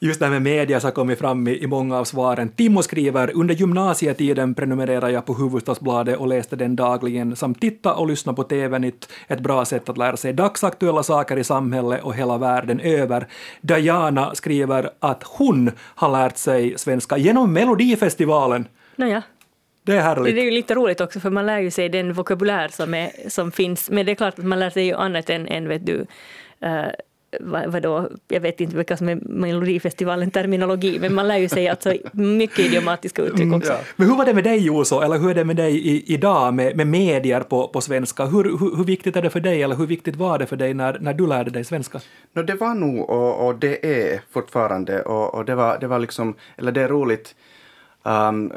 Just 0.00 0.20
det 0.20 0.26
här 0.26 0.32
med 0.32 0.42
media 0.42 0.80
så 0.80 0.86
har 0.86 0.92
kommit 0.92 1.18
fram 1.18 1.48
i, 1.48 1.62
i 1.62 1.66
många 1.66 1.98
av 1.98 2.04
svaren. 2.04 2.48
Timo 2.48 2.82
skriver, 2.82 3.36
under 3.36 3.54
gymnasietiden 3.54 4.54
prenumererade 4.54 5.12
jag 5.12 5.26
på 5.26 5.32
Hufvudstadsbladet 5.34 6.16
och 6.18 6.26
läste 6.26 6.56
den 6.56 6.76
dagligen 6.76 7.36
samt 7.36 7.60
titta 7.60 7.94
och 7.94 8.06
lyssna 8.08 8.32
på 8.32 8.42
TV-nytt. 8.44 9.08
Ett 9.28 9.40
bra 9.40 9.64
sätt 9.64 9.88
att 9.88 9.98
lära 9.98 10.16
sig 10.16 10.32
dagsaktuella 10.32 11.02
saker 11.02 11.36
i 11.36 11.44
samhället 11.44 12.02
och 12.02 12.14
hela 12.14 12.38
världen 12.38 12.80
över. 12.80 13.26
Diana 13.60 14.34
skriver 14.34 14.90
att 15.00 15.22
hon 15.22 15.70
har 15.78 16.08
lärt 16.12 16.36
sig 16.36 16.78
svenska 16.78 17.16
genom 17.16 17.52
Melodifestivalen. 17.52 18.68
Nåja, 18.96 19.22
Det 19.84 19.92
är 19.92 19.96
det 19.96 20.02
härligt. 20.02 20.38
är 20.38 20.42
ju 20.42 20.50
lite 20.50 20.74
roligt 20.74 21.00
också 21.00 21.20
för 21.20 21.30
man 21.30 21.46
lär 21.46 21.60
ju 21.60 21.70
sig 21.70 21.88
den 21.88 22.12
vokabulär 22.12 22.68
som, 22.68 22.94
är, 22.94 23.10
som 23.28 23.52
finns, 23.52 23.90
men 23.90 24.06
det 24.06 24.12
är 24.12 24.16
klart 24.16 24.38
att 24.38 24.44
man 24.44 24.60
lär 24.60 24.70
sig 24.70 24.86
ju 24.86 24.94
annat 24.94 25.30
än, 25.30 25.48
än 25.48 25.68
vet 25.68 25.86
du, 25.86 26.06
uh, 26.64 26.86
vad, 27.40 27.72
vadå, 27.72 28.08
jag 28.28 28.40
vet 28.40 28.60
inte 28.60 28.76
vilka 28.76 28.96
som 28.96 29.08
är 29.08 29.14
Melodifestivalen 29.14 30.30
terminologi, 30.30 30.98
men 31.00 31.14
man 31.14 31.28
lär 31.28 31.36
ju 31.36 31.48
sig 31.48 31.68
alltså 31.68 31.94
mycket 32.12 32.58
idiomatiska 32.58 33.22
uttryck 33.22 33.52
också. 33.52 33.72
ja. 33.72 33.78
Men 33.96 34.08
hur 34.08 34.16
var 34.16 34.24
det 34.24 34.34
med 34.34 34.44
dig 34.44 34.58
Juuso, 34.58 35.00
eller 35.00 35.18
hur 35.18 35.30
är 35.30 35.34
det 35.34 35.44
med 35.44 35.56
dig 35.56 35.88
i, 35.88 36.14
idag 36.14 36.54
med, 36.54 36.76
med 36.76 36.86
medier 36.86 37.40
på, 37.40 37.68
på 37.68 37.80
svenska? 37.80 38.24
Hur, 38.24 38.44
hur, 38.44 38.76
hur 38.76 38.84
viktigt 38.84 39.16
är 39.16 39.22
det 39.22 39.30
för 39.30 39.40
dig, 39.40 39.62
eller 39.62 39.76
hur 39.76 39.86
viktigt 39.86 40.16
var 40.16 40.38
det 40.38 40.46
för 40.46 40.56
dig 40.56 40.74
när, 40.74 40.98
när 41.00 41.14
du 41.14 41.26
lärde 41.26 41.50
dig 41.50 41.64
svenska? 41.64 42.00
No, 42.32 42.42
det 42.42 42.54
var 42.54 42.74
nog, 42.74 43.10
och, 43.10 43.46
och 43.46 43.54
det 43.54 43.86
är 43.86 44.20
fortfarande, 44.30 45.02
och, 45.02 45.34
och 45.34 45.44
det, 45.44 45.54
var, 45.54 45.78
det 45.78 45.86
var 45.86 45.98
liksom, 45.98 46.34
eller 46.56 46.72
det 46.72 46.82
är 46.82 46.88
roligt, 46.88 47.34
um, 48.02 48.52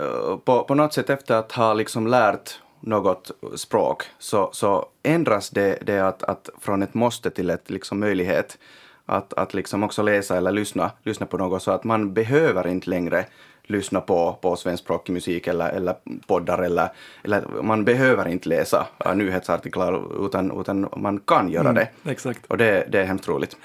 på, 0.45 0.63
på 0.63 0.75
något 0.75 0.93
sätt 0.93 1.09
efter 1.09 1.35
att 1.35 1.51
ha 1.51 1.73
liksom 1.73 2.07
lärt 2.07 2.59
något 2.79 3.31
språk 3.55 4.03
så, 4.19 4.49
så 4.53 4.85
ändras 5.03 5.49
det, 5.49 5.79
det 5.81 5.99
att, 5.99 6.23
att 6.23 6.49
från 6.61 6.83
ett 6.83 6.93
måste 6.93 7.29
till 7.29 7.49
ett 7.49 7.69
liksom 7.69 7.99
möjlighet 7.99 8.57
att, 9.05 9.33
att 9.33 9.53
liksom 9.53 9.83
också 9.83 10.01
läsa 10.01 10.37
eller 10.37 10.51
lyssna, 10.51 10.91
lyssna 11.03 11.25
på 11.25 11.37
något 11.37 11.63
så 11.63 11.71
att 11.71 11.83
man 11.83 12.13
behöver 12.13 12.67
inte 12.67 12.89
längre 12.89 13.25
lyssna 13.63 14.01
på, 14.01 14.37
på 14.41 14.55
svenskspråkig 14.55 15.13
musik 15.13 15.47
eller, 15.47 15.69
eller 15.69 15.95
poddar 16.27 16.59
eller, 16.59 16.89
eller 17.23 17.43
man 17.61 17.85
behöver 17.85 18.27
inte 18.27 18.49
läsa 18.49 18.87
nyhetsartiklar 19.15 20.25
utan, 20.25 20.59
utan 20.59 20.89
man 20.95 21.19
kan 21.19 21.49
göra 21.49 21.73
det. 21.73 21.89
Exakt. 22.05 22.45
Och 22.45 22.57
det, 22.57 22.87
det 22.89 22.99
är 22.99 23.05
hemskt 23.05 23.27
roligt. 23.27 23.57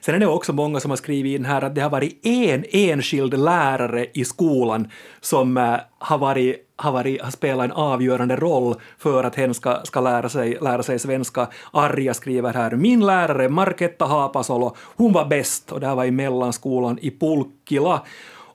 Sen 0.00 0.14
är 0.14 0.18
det 0.18 0.26
också 0.26 0.52
många 0.52 0.80
som 0.80 0.90
har 0.90 0.96
skrivit 0.96 1.38
in 1.38 1.44
här 1.44 1.62
att 1.62 1.74
det 1.74 1.80
har 1.80 1.90
varit 1.90 2.26
en 2.26 2.64
enskild 2.70 3.38
lärare 3.38 4.06
i 4.14 4.24
skolan 4.24 4.88
som 5.20 5.56
eh, 5.56 5.76
har, 5.98 6.18
varit, 6.18 6.56
har, 6.76 6.92
varit, 6.92 7.22
har 7.22 7.30
spelat 7.30 7.64
en 7.64 7.72
avgörande 7.72 8.36
roll 8.36 8.74
för 8.98 9.24
att 9.24 9.34
hen 9.34 9.54
ska, 9.54 9.80
ska 9.84 10.00
lära, 10.00 10.28
sig, 10.28 10.58
lära 10.60 10.82
sig 10.82 10.98
svenska. 10.98 11.48
Arja 11.72 12.14
skriver 12.14 12.52
här, 12.52 12.70
min 12.70 13.06
lärare 13.06 13.48
Marketta 13.48 14.04
Haapasolo, 14.04 14.76
hon 14.96 15.12
var 15.12 15.24
bäst 15.24 15.72
och 15.72 15.80
det 15.80 15.86
här 15.86 15.94
var 15.94 16.04
i 16.04 16.10
mellanskolan 16.10 16.98
i 17.02 17.10
Pulkkila. 17.10 18.02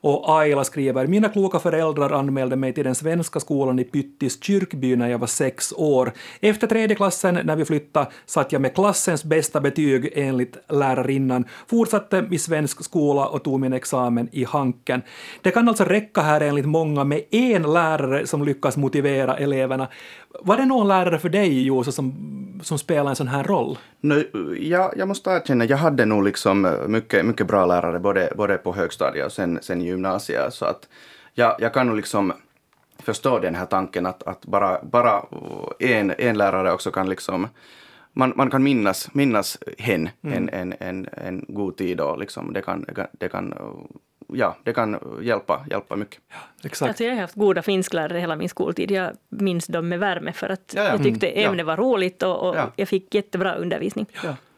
Och 0.01 0.39
Ayla 0.39 0.63
skriver, 0.63 1.07
mina 1.07 1.29
kloka 1.29 1.59
föräldrar 1.59 2.09
anmälde 2.09 2.55
mig 2.55 2.73
till 2.73 2.83
den 2.83 2.95
svenska 2.95 3.39
skolan 3.39 3.79
i 3.79 3.83
Pyttis 3.83 4.43
kyrkby 4.43 4.95
när 4.95 5.09
jag 5.09 5.19
var 5.19 5.27
sex 5.27 5.73
år. 5.77 6.11
Efter 6.39 6.67
tredje 6.67 6.95
klassen, 6.95 7.39
när 7.43 7.55
vi 7.55 7.65
flyttade, 7.65 8.07
satt 8.25 8.51
jag 8.51 8.61
med 8.61 8.75
klassens 8.75 9.23
bästa 9.23 9.61
betyg 9.61 10.11
enligt 10.15 10.57
lärarinnan, 10.69 11.45
fortsatte 11.67 12.27
i 12.31 12.37
svensk 12.37 12.83
skola 12.83 13.27
och 13.27 13.43
tog 13.43 13.59
min 13.59 13.73
examen 13.73 14.29
i 14.31 14.43
Hanken. 14.43 15.01
Det 15.41 15.51
kan 15.51 15.69
alltså 15.69 15.83
räcka 15.83 16.21
här 16.21 16.41
enligt 16.41 16.65
många 16.65 17.03
med 17.03 17.21
en 17.31 17.63
lärare 17.63 18.27
som 18.27 18.43
lyckas 18.43 18.77
motivera 18.77 19.37
eleverna. 19.37 19.87
Var 20.41 20.57
det 20.57 20.65
någon 20.65 20.87
lärare 20.87 21.19
för 21.19 21.29
dig, 21.29 21.65
Josa, 21.65 21.91
som, 21.91 22.13
som 22.63 22.77
spelade 22.77 23.09
en 23.09 23.15
sån 23.15 23.27
här 23.27 23.43
roll? 23.43 23.77
No, 24.01 24.23
jag, 24.59 24.93
jag 24.97 25.07
måste 25.07 25.29
erkänna, 25.29 25.65
jag 25.65 25.77
hade 25.77 26.05
nog 26.05 26.23
liksom 26.23 26.65
eh, 26.65 26.87
mycket, 26.87 27.25
mycket 27.25 27.47
bra 27.47 27.65
lärare 27.65 27.99
både, 27.99 28.33
både 28.37 28.57
på 28.57 28.73
högstadiet 28.73 29.25
och 29.25 29.31
sen, 29.31 29.59
sen 29.61 29.81
gymnasiet. 29.89 30.53
Så 30.53 30.65
att 30.65 30.88
jag, 31.34 31.55
jag 31.60 31.74
kan 31.74 31.88
nog 31.88 31.96
liksom 31.96 32.34
förstå 33.00 33.39
den 33.39 33.55
här 33.55 33.65
tanken 33.65 34.05
att, 34.05 34.24
att 34.24 34.46
bara, 34.46 34.84
bara 34.84 35.25
en, 35.79 36.13
en 36.17 36.38
lärare 36.38 36.74
också 36.74 36.91
kan 36.91 37.10
liksom 37.10 37.48
man, 38.13 38.34
man 38.36 38.50
kan 38.50 38.63
minnas, 38.63 39.13
minnas 39.13 39.58
hen 39.77 40.10
mm. 40.22 40.38
en, 40.38 40.50
en, 40.50 40.75
en, 40.79 41.10
en 41.12 41.46
god 41.48 41.77
tid 41.77 42.01
och 42.01 42.19
liksom 42.19 42.53
det 42.53 42.62
kan, 42.62 42.86
det 43.12 43.29
kan, 43.29 43.53
ja, 44.27 44.58
det 44.63 44.74
kan 44.74 45.19
hjälpa, 45.22 45.65
hjälpa 45.69 45.96
mycket. 45.96 46.19
Ja, 46.29 46.36
exakt. 46.63 46.89
Alltså 46.89 47.03
jag 47.03 47.13
har 47.13 47.22
haft 47.22 47.36
goda 47.36 47.62
finsklärare 47.62 48.19
hela 48.19 48.36
min 48.36 48.50
skoltid. 48.50 48.91
Jag 48.91 49.12
minns 49.29 49.67
dem 49.67 49.89
med 49.89 50.00
värme 50.00 50.34
för 50.34 50.50
att 50.50 50.74
ja, 50.75 50.84
ja. 50.84 50.89
jag 50.89 51.03
tyckte 51.03 51.27
mm, 51.27 51.50
ämnet 51.50 51.65
var 51.65 51.77
roligt 51.77 52.24
och, 52.24 52.50
och 52.50 52.55
jag 52.75 52.88
fick 52.88 53.15
jättebra 53.15 53.55
undervisning. 53.55 54.05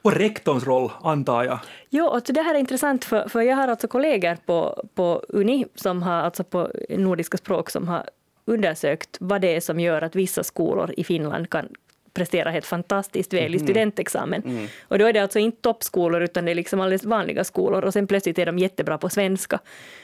Och 0.01 0.13
rektorns 0.13 0.67
roll, 0.67 0.91
antar 1.01 1.43
jag? 1.43 1.60
Jo, 1.89 2.10
alltså 2.10 2.34
det 2.34 2.41
här 2.41 2.55
är 2.55 2.60
intressant 2.60 3.05
för, 3.05 3.29
för 3.29 3.41
jag 3.41 3.55
har 3.55 3.67
alltså 3.67 3.88
kollegor 3.88 4.38
på, 4.46 4.84
på 4.96 5.24
Uni, 5.29 5.65
som 5.75 6.03
har, 6.03 6.13
alltså 6.13 6.43
på 6.43 6.72
nordiska 6.89 7.38
språk, 7.38 7.70
som 7.70 7.88
har 7.88 8.10
undersökt 8.46 9.17
vad 9.20 9.41
det 9.41 9.55
är 9.55 9.62
som 9.62 9.79
gör 9.79 10.01
att 10.01 10.15
vissa 10.15 10.43
skolor 10.43 10.93
i 10.98 11.03
Finland 11.03 11.50
kan 11.50 11.67
prestera 12.13 12.50
helt 12.51 12.65
fantastiskt 12.65 13.34
väl 13.34 13.53
i 13.53 13.58
mm. 13.58 13.60
studentexamen. 13.60 14.43
Mm. 14.46 14.67
Och 14.88 15.00
då 15.00 15.05
är 15.05 15.13
det 15.13 15.20
alltså 15.20 15.39
inte 15.39 15.62
toppskolor 15.62 16.22
utan 16.22 16.46
det 16.46 16.51
är 16.51 16.55
liksom 16.55 16.81
alldeles 16.81 17.05
vanliga 17.05 17.43
skolor 17.43 17.86
och 17.86 17.93
sen 17.93 18.08
plötsligt 18.08 18.39
är 18.39 18.46
de 18.46 18.60
jättebra 18.60 18.98
på 18.98 19.10
svenska. 19.10 19.60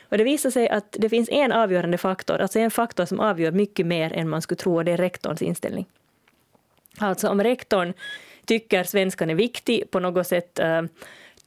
Och 0.10 0.18
det 0.18 0.24
visar 0.24 0.50
sig 0.50 0.70
att 0.70 0.96
det 1.00 1.10
finns 1.10 1.30
en 1.30 1.52
avgörande 1.52 1.98
faktor, 1.98 2.42
alltså 2.42 2.60
en 2.60 2.72
faktor 2.72 3.06
som 3.06 3.20
avgör 3.20 3.52
mycket 3.52 3.86
mer 3.86 4.14
än 4.14 4.30
man 4.30 4.42
skulle 4.42 4.58
tro 4.58 4.76
och 4.76 4.86
det 4.86 4.92
är 4.92 4.98
rektorns 4.98 5.42
inställning. 5.42 5.86
Alltså 6.98 7.30
om 7.30 7.44
rektorn 7.44 7.94
tycker 8.48 8.84
svenskan 8.84 9.30
är 9.30 9.36
viktig 9.36 9.92
på 9.92 10.00
något 10.00 10.28
sätt 10.28 10.60
äh, 10.60 10.82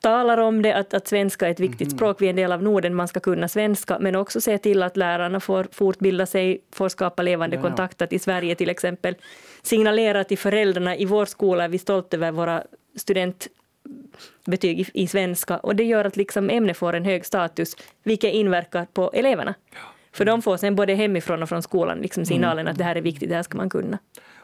talar 0.00 0.38
om 0.38 0.62
det, 0.62 0.73
att, 0.73 0.95
att 0.95 1.09
svenska 1.09 1.47
är 1.47 1.50
ett 1.50 1.61
viktigt 1.61 1.88
mm. 1.88 1.99
språk, 1.99 2.23
vi 2.23 2.26
är 2.26 2.30
en 2.30 2.37
del 2.37 2.52
av 2.52 2.62
Norden, 2.62 2.95
man 2.95 3.09
ska 3.09 3.21
kunna 3.21 3.49
svenska, 3.49 3.99
men 3.99 4.16
också 4.16 4.40
se 4.40 4.59
till 4.59 4.83
att 4.83 4.97
lärarna 4.97 5.40
får 5.40 5.66
fortbilda 5.73 6.26
sig, 6.26 6.61
får 6.73 6.88
skapa 6.88 7.23
levande 7.23 7.57
ja, 7.57 7.62
kontakter 7.62 8.07
till 8.07 8.21
Sverige 8.21 8.54
till 8.54 8.71
exempel, 8.71 9.14
signalera 9.62 10.25
till 10.25 10.38
föräldrarna 10.38 10.97
i 10.97 11.04
vår 11.04 11.25
skola 11.26 11.64
är 11.64 11.69
vi 11.69 11.78
stolta 11.78 12.16
över 12.16 12.33
våra 12.33 12.62
studentbetyg 12.97 14.80
i, 14.80 14.87
i 14.95 15.07
svenska 15.07 15.59
och 15.59 15.76
det 15.76 15.85
gör 15.85 16.04
att 16.04 16.16
liksom 16.16 16.50
ämnet 16.50 16.76
får 16.76 16.92
en 16.92 17.04
hög 17.04 17.26
status, 17.26 17.76
vilket 18.02 18.35
inverkar 18.35 18.87
på 18.92 19.11
eleverna. 19.14 19.54
Ja. 19.73 19.78
För 20.12 20.25
de 20.25 20.42
får 20.42 20.57
sen 20.57 20.76
både 20.76 20.95
hemifrån 20.95 21.42
och 21.42 21.49
från 21.49 21.62
skolan 21.62 21.99
liksom 21.99 22.25
signalen 22.25 22.59
mm. 22.59 22.71
att 22.71 22.78
det 22.78 22.85
här 22.85 22.97
är 22.97 23.00
viktigt, 23.00 23.28
det 23.28 23.35
här 23.35 23.42
ska 23.42 23.57
man 23.57 23.71
kunna. 23.71 23.99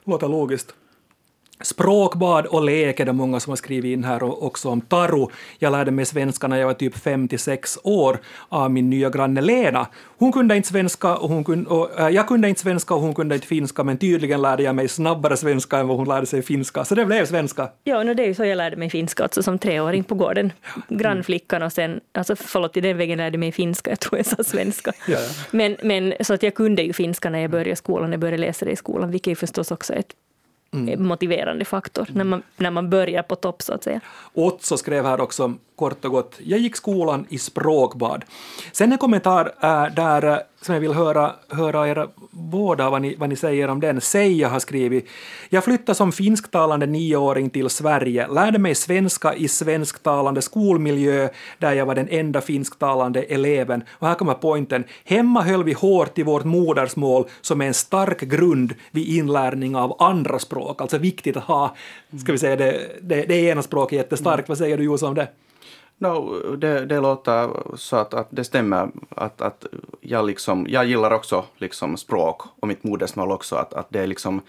Låter 0.04 0.28
logiskt. 0.28 0.74
Språkbad 1.60 2.46
och 2.46 2.64
lek 2.64 3.00
är 3.00 3.04
det 3.04 3.12
många 3.12 3.40
som 3.40 3.50
har 3.50 3.56
skrivit 3.56 3.92
in 3.92 4.04
här 4.04 4.22
och 4.22 4.42
också 4.46 4.68
om 4.68 4.80
Taru. 4.80 5.26
Jag 5.58 5.72
lärde 5.72 5.90
mig 5.90 6.04
svenska 6.04 6.48
när 6.48 6.56
jag 6.56 6.66
var 6.66 6.74
typ 6.74 6.96
56 6.98 7.78
år 7.82 8.18
av 8.48 8.70
min 8.70 8.90
nya 8.90 9.10
granne 9.10 9.40
Lena. 9.40 9.86
Hon 10.18 10.32
kunde 10.32 10.56
inte 10.56 10.68
svenska 10.68 11.16
och, 11.16 11.28
hon 11.28 11.44
kunde, 11.44 11.70
och 11.70 12.00
äh, 12.00 12.08
jag 12.08 12.28
kunde 12.28 12.48
inte 12.48 12.60
svenska 12.60 12.94
och 12.94 13.00
hon 13.00 13.14
kunde 13.14 13.34
inte 13.34 13.46
finska 13.46 13.84
men 13.84 13.98
tydligen 13.98 14.42
lärde 14.42 14.62
jag 14.62 14.74
mig 14.74 14.88
snabbare 14.88 15.36
svenska 15.36 15.78
än 15.78 15.88
vad 15.88 15.96
hon 15.96 16.08
lärde 16.08 16.26
sig 16.26 16.42
finska. 16.42 16.84
Så 16.84 16.94
det 16.94 17.04
blev 17.04 17.26
svenska. 17.26 17.68
Ja, 17.84 18.02
no, 18.02 18.14
det 18.14 18.22
är 18.22 18.26
ju 18.26 18.34
så 18.34 18.44
jag 18.44 18.56
lärde 18.56 18.76
mig 18.76 18.90
finska, 18.90 19.22
alltså 19.22 19.42
som 19.42 19.58
treåring 19.58 20.04
på 20.04 20.14
gården. 20.14 20.52
Grannflickan 20.88 21.62
och 21.62 21.72
sen, 21.72 22.00
alltså 22.12 22.36
förlåt, 22.36 22.76
i 22.76 22.80
den 22.80 22.96
vägen 22.98 23.18
lärde 23.18 23.34
jag 23.34 23.40
mig 23.40 23.52
finska, 23.52 23.90
jag 23.90 24.00
tror 24.00 24.18
jag 24.18 24.26
sa 24.26 24.44
svenska. 24.44 24.92
Ja. 25.08 25.18
Men, 25.50 25.76
men 25.82 26.14
så 26.20 26.34
att 26.34 26.42
jag 26.42 26.54
kunde 26.54 26.82
ju 26.82 26.92
finska 26.92 27.30
när 27.30 27.38
jag 27.38 27.50
började 27.50 27.76
skolan, 27.76 28.10
när 28.10 28.12
jag 28.12 28.20
började 28.20 28.38
läsa 28.38 28.64
det 28.64 28.70
i 28.70 28.76
skolan, 28.76 29.10
vilket 29.10 29.30
är 29.30 29.34
förstås 29.34 29.70
också 29.70 29.94
ett 29.94 30.12
mm. 30.72 31.06
motiverande 31.06 31.64
faktor 31.64 32.08
när 32.12 32.24
man, 32.24 32.42
när 32.56 32.70
man 32.70 32.90
börjar 32.90 33.22
på 33.22 33.36
topp 33.36 33.62
så 33.62 33.72
att 33.72 33.84
säga. 33.84 34.00
Otso 34.34 34.76
skrev 34.76 35.04
här 35.04 35.20
också 35.20 35.54
kort 35.76 36.04
och 36.04 36.10
gott, 36.10 36.34
jag 36.44 36.60
gick 36.60 36.76
skolan 36.76 37.26
i 37.28 37.38
språkbad. 37.38 38.24
Sen 38.72 38.92
en 38.92 38.98
kommentar 38.98 39.52
äh, 39.60 39.94
där 39.94 40.22
äh, 40.22 40.38
som 40.66 40.74
jag 40.74 40.80
vill 40.80 40.92
höra, 40.92 41.32
höra 41.48 41.88
er 41.88 42.08
båda 42.30 42.90
vad 42.90 43.02
ni, 43.02 43.16
vad 43.16 43.28
ni 43.28 43.36
säger 43.36 43.68
om 43.68 43.80
den. 43.80 44.00
Seija 44.00 44.48
har 44.48 44.60
skrivit, 44.60 45.08
jag 45.48 45.64
flyttade 45.64 45.94
som 45.94 46.12
finsktalande 46.12 46.86
nioåring 46.86 47.50
till 47.50 47.70
Sverige, 47.70 48.28
lärde 48.28 48.58
mig 48.58 48.74
svenska 48.74 49.34
i 49.34 49.48
svensktalande 49.48 50.42
skolmiljö 50.42 51.28
där 51.58 51.72
jag 51.72 51.86
var 51.86 51.94
den 51.94 52.08
enda 52.08 52.40
finsktalande 52.40 53.22
eleven. 53.22 53.84
Och 53.90 54.08
här 54.08 54.14
kommer 54.14 54.34
poängen, 54.34 54.84
hemma 55.04 55.42
höll 55.42 55.64
vi 55.64 55.72
hårt 55.72 56.18
i 56.18 56.22
vårt 56.22 56.44
modersmål 56.44 57.24
som 57.40 57.60
är 57.60 57.66
en 57.66 57.74
stark 57.74 58.20
grund 58.20 58.74
vid 58.90 59.08
inlärning 59.08 59.76
av 59.76 59.96
andra 59.98 60.38
språk, 60.38 60.80
alltså 60.80 60.98
viktigt 60.98 61.36
att 61.36 61.44
ha, 61.44 61.76
ska 62.20 62.32
vi 62.32 62.38
säga 62.38 62.56
det, 62.56 62.80
det, 63.02 63.22
det 63.22 63.36
ena 63.36 63.62
språket 63.62 63.96
jättestarkt. 63.96 64.48
Vad 64.48 64.58
säger 64.58 64.78
du 64.78 64.84
Josef 64.84 65.08
om 65.08 65.14
det? 65.14 65.28
No, 65.98 66.40
det, 66.56 66.86
det 66.86 67.00
låter 67.00 67.50
så 67.76 67.96
att, 67.96 68.14
att 68.14 68.26
det 68.30 68.44
stämmer 68.44 68.90
att, 69.08 69.40
att 69.40 69.66
jag, 70.00 70.26
liksom, 70.26 70.66
jag 70.68 70.86
gillar 70.86 71.10
också 71.10 71.44
liksom 71.56 71.96
språk 71.96 72.42
och 72.60 72.68
mitt 72.68 72.84
modersmål 72.84 73.32
också, 73.32 73.56
att, 73.56 73.74
att 73.74 73.86
det 73.88 74.00
är 74.00 74.06
liksom 74.06 74.40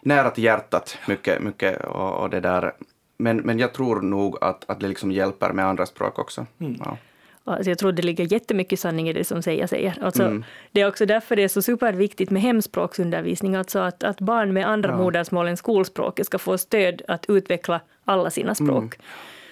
nära 0.00 0.30
till 0.30 0.44
hjärtat 0.44 0.98
mycket, 1.08 1.42
mycket 1.42 1.84
och, 1.84 2.22
och 2.22 2.30
det 2.30 2.40
där. 2.40 2.72
Men, 3.18 3.36
men 3.36 3.58
jag 3.58 3.72
tror 3.72 4.00
nog 4.00 4.38
att, 4.40 4.70
att 4.70 4.80
det 4.80 4.88
liksom 4.88 5.12
hjälper 5.12 5.52
med 5.52 5.66
andra 5.66 5.86
språk 5.86 6.18
också. 6.18 6.46
Mm. 6.58 6.76
Ja. 6.84 6.96
Alltså 7.44 7.70
jag 7.70 7.78
tror 7.78 7.92
det 7.92 8.02
ligger 8.02 8.32
jättemycket 8.32 8.80
sanning 8.80 9.08
i 9.08 9.12
det 9.12 9.24
som 9.24 9.42
Seija 9.42 9.68
säger. 9.68 9.98
Alltså 10.02 10.22
mm. 10.22 10.44
Det 10.72 10.80
är 10.80 10.88
också 10.88 11.06
därför 11.06 11.36
det 11.36 11.42
är 11.42 11.48
så 11.48 11.62
superviktigt 11.62 12.30
med 12.30 12.42
hemspråksundervisning, 12.42 13.54
alltså 13.54 13.78
att, 13.78 14.04
att 14.04 14.20
barn 14.20 14.52
med 14.52 14.68
andra 14.68 14.90
ja. 14.90 14.96
modersmål 14.96 15.48
än 15.48 15.56
skolspråket 15.56 16.26
ska 16.26 16.38
få 16.38 16.58
stöd 16.58 17.02
att 17.08 17.26
utveckla 17.28 17.80
alla 18.04 18.30
sina 18.30 18.54
språk. 18.54 18.82
Mm. 18.82 18.90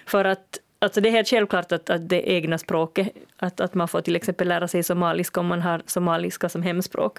För 0.06 0.25
att 0.25 0.58
Alltså 0.78 1.00
det 1.00 1.09
är 1.09 1.12
helt 1.12 1.28
självklart 1.28 1.73
att, 1.73 1.90
att 1.90 2.09
det 2.09 2.31
egna 2.31 2.59
språket, 2.59 3.09
att, 3.37 3.61
att 3.61 3.75
man 3.75 3.88
får 3.88 4.00
till 4.00 4.16
exempel 4.16 4.49
lära 4.49 4.69
sig 4.69 4.83
somaliska 4.83 5.40
om 5.40 5.47
man 5.47 5.62
har 5.62 5.83
somaliska 5.87 6.49
som 6.49 6.62
hemspråk. 6.62 7.19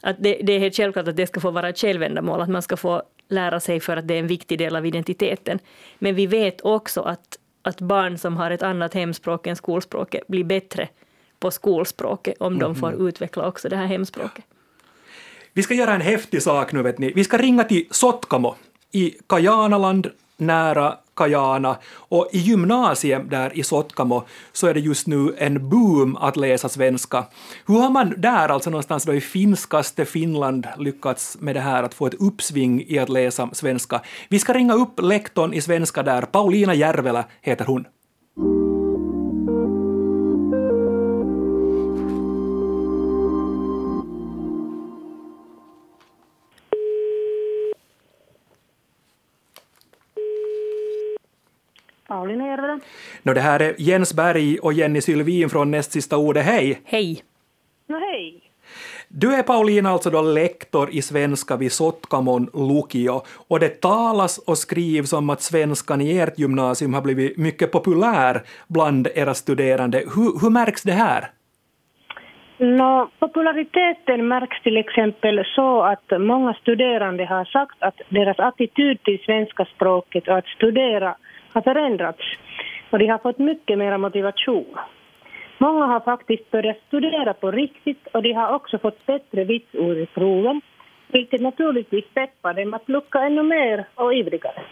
Att 0.00 0.16
det, 0.18 0.40
det, 0.42 0.52
är 0.52 0.58
helt 0.58 0.76
självklart 0.76 1.08
att 1.08 1.16
det 1.16 1.26
ska 1.26 1.40
få 1.40 1.50
vara 1.50 1.68
ett 1.68 1.78
självändamål, 1.78 2.40
att 2.40 2.48
man 2.48 2.62
ska 2.62 2.76
få 2.76 3.02
lära 3.28 3.60
sig 3.60 3.80
för 3.80 3.96
att 3.96 4.08
det 4.08 4.14
är 4.14 4.18
en 4.18 4.26
viktig 4.26 4.58
del 4.58 4.76
av 4.76 4.86
identiteten. 4.86 5.58
Men 5.98 6.14
vi 6.14 6.26
vet 6.26 6.60
också 6.60 7.00
att, 7.00 7.38
att 7.62 7.80
barn 7.80 8.18
som 8.18 8.36
har 8.36 8.50
ett 8.50 8.62
annat 8.62 8.94
hemspråk 8.94 9.46
än 9.46 9.56
skolspråket 9.56 10.26
blir 10.26 10.44
bättre 10.44 10.88
på 11.40 11.50
skolspråket 11.50 12.34
om 12.40 12.58
de 12.58 12.74
får 12.74 12.90
mhm. 12.90 13.08
utveckla 13.08 13.46
också 13.46 13.68
det 13.68 13.76
här 13.76 13.86
hemspråket. 13.86 14.44
Vi 15.52 15.62
ska 15.62 15.74
göra 15.74 15.94
en 15.94 16.00
häftig 16.00 16.42
sak 16.42 16.72
nu, 16.72 16.82
vet 16.82 16.98
ni. 16.98 17.12
Vi 17.12 17.24
ska 17.24 17.38
ringa 17.38 17.64
till 17.64 17.86
Sotkamo 17.90 18.54
i 18.92 19.14
Kajanaland 19.26 20.10
nära 20.40 20.96
Kajana 21.16 21.76
och 21.92 22.28
i 22.32 22.38
gymnasiet 22.38 23.30
där 23.30 23.58
i 23.58 23.62
Sotkamo 23.62 24.22
så 24.52 24.66
är 24.66 24.74
det 24.74 24.80
just 24.80 25.06
nu 25.06 25.34
en 25.38 25.68
boom 25.68 26.16
att 26.16 26.36
läsa 26.36 26.68
svenska. 26.68 27.24
Hur 27.66 27.80
har 27.80 27.90
man 27.90 28.14
där, 28.16 28.48
alltså 28.48 28.70
någonstans 28.70 29.04
då 29.04 29.14
i 29.14 29.20
finskaste 29.20 30.04
Finland, 30.04 30.66
lyckats 30.78 31.36
med 31.40 31.56
det 31.56 31.60
här 31.60 31.82
att 31.82 31.94
få 31.94 32.06
ett 32.06 32.20
uppsving 32.20 32.84
i 32.86 32.98
att 32.98 33.08
läsa 33.08 33.48
svenska? 33.52 34.00
Vi 34.28 34.38
ska 34.38 34.52
ringa 34.52 34.74
upp 34.74 35.00
lektorn 35.00 35.54
i 35.54 35.60
svenska 35.60 36.02
där, 36.02 36.22
Paulina 36.22 36.74
Järvelä 36.74 37.24
heter 37.42 37.64
hon. 37.64 37.84
Paulina 52.30 52.46
Järvelä. 52.46 52.78
No, 53.22 53.34
det 53.34 53.40
här 53.40 53.62
är 53.62 53.74
Jens 53.78 54.14
Berg 54.14 54.58
och 54.58 54.72
Jenny 54.72 55.00
Sylvin 55.00 55.48
från 55.48 55.70
Näst 55.70 55.92
sista 55.92 56.16
ordet. 56.16 56.44
Hej! 56.44 56.80
Hej! 56.84 57.22
No, 57.88 57.98
hej! 57.98 58.40
Du 59.08 59.34
är 59.34 59.42
Paulina 59.42 59.90
alltså 59.90 60.10
då 60.10 60.22
lektor 60.22 60.88
i 60.92 61.02
svenska 61.02 61.56
vid 61.56 61.72
Sotkamon 61.72 62.50
Lukio 62.54 63.22
och 63.48 63.60
det 63.60 63.80
talas 63.80 64.38
och 64.38 64.58
skrivs 64.58 65.12
om 65.12 65.30
att 65.30 65.42
svenskan 65.42 66.00
i 66.00 66.18
ert 66.18 66.38
gymnasium 66.38 66.94
har 66.94 67.02
blivit 67.02 67.36
mycket 67.36 67.72
populär 67.72 68.42
bland 68.68 69.08
era 69.14 69.34
studerande. 69.34 69.98
Hur, 69.98 70.40
hur 70.40 70.50
märks 70.50 70.82
det 70.82 70.92
här? 70.92 71.30
No, 72.58 73.10
populariteten 73.18 74.28
märks 74.28 74.62
till 74.62 74.76
exempel 74.76 75.44
så 75.54 75.82
att 75.82 76.20
många 76.20 76.54
studerande 76.54 77.24
har 77.24 77.44
sagt 77.44 77.82
att 77.82 78.00
deras 78.08 78.38
attityd 78.38 79.02
till 79.02 79.18
svenska 79.18 79.64
språket 79.64 80.28
och 80.28 80.38
att 80.38 80.46
studera 80.46 81.16
har 81.52 81.62
förändrats 81.62 82.24
och 82.90 82.98
de 82.98 83.06
har 83.06 83.18
fått 83.18 83.38
mycket 83.38 83.78
mer 83.78 83.98
motivation. 83.98 84.76
Många 85.58 85.86
har 85.86 86.00
faktiskt 86.00 86.50
börjat 86.50 86.76
studera 86.86 87.34
på 87.34 87.50
riktigt 87.50 88.06
och 88.12 88.22
de 88.22 88.32
har 88.32 88.54
också 88.54 88.78
fått 88.78 89.06
bättre 89.06 89.44
vitsord 89.44 89.96
i 89.96 90.06
proven, 90.06 90.60
vilket 91.08 91.40
naturligtvis 91.40 92.04
peppar 92.14 92.54
dem 92.54 92.74
att 92.74 92.88
lucka 92.88 93.18
ännu 93.18 93.42
mer 93.42 93.88
och 93.94 94.14
ivrigare. 94.14 94.62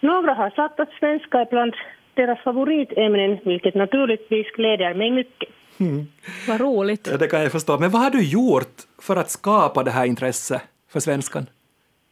Några 0.00 0.34
har 0.34 0.50
sagt 0.50 0.80
att 0.80 0.92
svenska 1.00 1.40
är 1.40 1.46
bland 1.50 1.74
deras 2.14 2.42
favoritämnen, 2.42 3.38
vilket 3.44 3.74
naturligtvis 3.74 4.46
gläder 4.46 4.94
mig 4.94 5.10
mycket. 5.10 5.48
Mm. 5.80 6.06
Vad 6.48 6.60
roligt. 6.60 7.08
Ja, 7.10 7.16
det 7.16 7.26
kan 7.26 7.42
jag 7.42 7.52
förstå. 7.52 7.78
Men 7.78 7.90
vad 7.90 8.02
har 8.02 8.10
du 8.10 8.22
gjort 8.24 8.76
för 9.02 9.16
att 9.16 9.30
skapa 9.30 9.82
det 9.82 9.90
här 9.90 10.06
intresset 10.06 10.62
för 10.92 11.00
svenskan? 11.00 11.46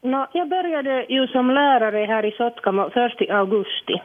No, 0.04 0.26
jag 0.32 0.48
började 0.48 1.06
ju 1.08 1.26
som 1.26 1.50
lärare 1.50 2.04
här 2.04 2.24
i 2.24 2.30
Sotkamo 2.30 2.90
först 2.90 3.22
i 3.22 3.30
augusti. 3.30 4.02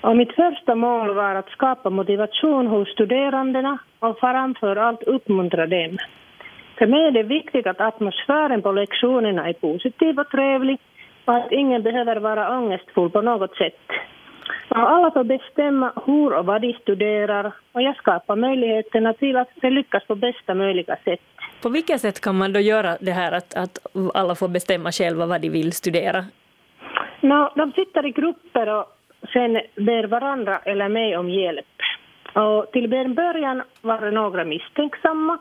Och 0.00 0.16
mitt 0.16 0.32
första 0.32 0.74
mål 0.74 1.14
var 1.14 1.34
att 1.34 1.48
skapa 1.48 1.90
motivation 1.90 2.66
hos 2.66 2.88
studerandena 2.88 3.78
och 3.98 4.18
framför 4.18 4.76
allt 4.76 5.02
uppmuntra 5.02 5.66
dem. 5.66 5.98
För 6.78 6.86
mig 6.86 7.06
är 7.06 7.10
det 7.10 7.22
viktigt 7.22 7.66
att 7.66 7.80
atmosfären 7.80 8.62
på 8.62 8.72
lektionerna 8.72 9.48
är 9.48 9.52
positiv 9.52 10.18
och 10.18 10.30
trevlig 10.30 10.78
och 11.24 11.36
att 11.36 11.52
ingen 11.52 11.82
behöver 11.82 12.16
vara 12.16 12.58
ångestfull 12.58 13.10
på 13.10 13.20
något 13.22 13.56
sätt. 13.56 13.80
Och 14.68 14.90
alla 14.90 15.10
får 15.10 15.24
bestämma 15.24 15.92
hur 16.06 16.32
och 16.32 16.46
vad 16.46 16.62
de 16.62 16.72
studerar 16.72 17.52
och 17.72 17.82
jag 17.82 17.96
skapar 17.96 18.36
möjligheterna 18.36 19.12
till 19.12 19.36
att 19.36 19.48
de 19.54 19.70
lyckas 19.70 20.06
på 20.06 20.14
bästa 20.14 20.54
möjliga 20.54 20.96
sätt. 21.04 21.20
På 21.62 21.68
vilket 21.68 22.00
sätt 22.00 22.20
kan 22.20 22.38
man 22.38 22.52
då 22.52 22.60
göra 22.60 22.96
det 23.00 23.12
här 23.12 23.32
att, 23.32 23.54
att 23.54 23.78
alla 24.14 24.34
får 24.34 24.48
bestämma 24.48 24.92
själva 24.92 25.26
vad 25.26 25.40
de 25.40 25.50
vill 25.50 25.72
studera? 25.72 26.24
No, 27.20 27.50
de 27.56 27.72
sitter 27.72 28.06
i 28.06 28.10
grupper 28.10 28.68
och 28.68 28.86
sen 29.32 29.60
ber 29.76 30.06
varandra 30.06 30.58
eller 30.58 30.88
mig 30.88 31.16
om 31.16 31.30
hjälp. 31.30 31.66
Och 32.32 32.72
till 32.72 32.92
en 32.92 33.14
början 33.14 33.62
var 33.80 34.00
det 34.00 34.10
några 34.10 34.44
misstänksamma, 34.44 35.38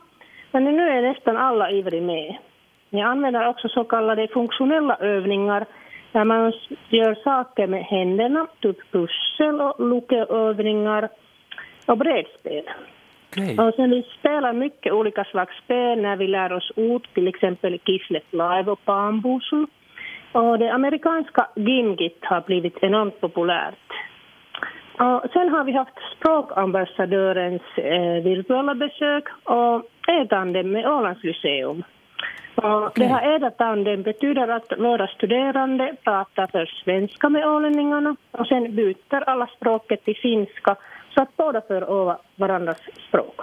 men 0.52 0.64
nu 0.64 0.90
är 0.90 1.02
nästan 1.02 1.38
alla 1.38 1.72
ivriga 1.72 2.02
med. 2.02 2.38
Jag 2.90 3.08
använder 3.08 3.48
också 3.48 3.70
så 3.70 3.84
kallade 3.84 4.28
funktionella 4.28 4.96
övningar 4.96 5.66
där 6.12 6.24
man 6.24 6.54
gör 6.90 7.16
saker 7.16 7.68
med 7.68 7.84
händerna, 7.84 8.48
typ 8.62 8.92
pussel 8.92 9.62
och 9.62 9.88
lukeövningar 9.88 11.10
och 11.86 11.98
brädspel. 11.98 12.64
Okay. 13.30 13.58
Och 13.58 13.74
sen 13.76 13.90
vi 13.90 14.06
spelar 14.20 14.54
mycket 14.54 14.94
olika 14.94 15.24
slags 15.24 15.58
spel 15.58 16.02
när 16.02 16.16
vi 16.16 16.28
lär 16.28 16.54
oss 16.54 16.72
ord, 16.76 17.08
till 17.14 17.28
exempel 17.28 17.80
Kislet 17.86 18.26
Live 18.32 18.72
och 18.72 18.80
Bambusul. 18.86 19.68
Och 20.32 20.60
det 20.60 20.74
amerikanska 20.74 21.48
Gimgit 21.56 22.20
har 22.22 22.42
blivit 22.42 22.78
enormt 22.82 23.22
populärt. 23.22 23.94
Och 25.00 25.32
sen 25.34 25.50
har 25.50 25.64
vi 25.64 25.72
haft 25.72 25.98
språkambassadörens 26.18 27.62
eh, 27.76 28.24
virtuella 28.24 28.76
besök 28.76 29.24
och 29.44 29.90
ätande 30.08 30.64
med 30.64 30.88
Ålands 30.88 31.24
Lyceum. 31.24 31.84
Och 32.56 32.84
okay. 32.84 33.08
Det 33.08 33.14
här 33.14 33.36
ädatanden 33.36 34.04
betyder 34.04 34.48
att 34.48 34.74
våra 34.78 35.08
studerande 35.08 35.96
pratar 36.04 36.48
först 36.52 36.84
svenska 36.84 37.30
med 37.30 37.48
ålänningarna 37.48 38.16
och 38.32 38.48
sen 38.48 38.76
byter 38.76 39.30
alla 39.30 39.48
språket 39.48 40.06
till 40.06 40.18
finska 40.18 40.76
så 41.18 41.22
att 41.22 41.38
båda 41.38 41.62
för 41.62 42.02
öva 42.02 42.18
varandras 42.36 42.78
språk. 43.08 43.42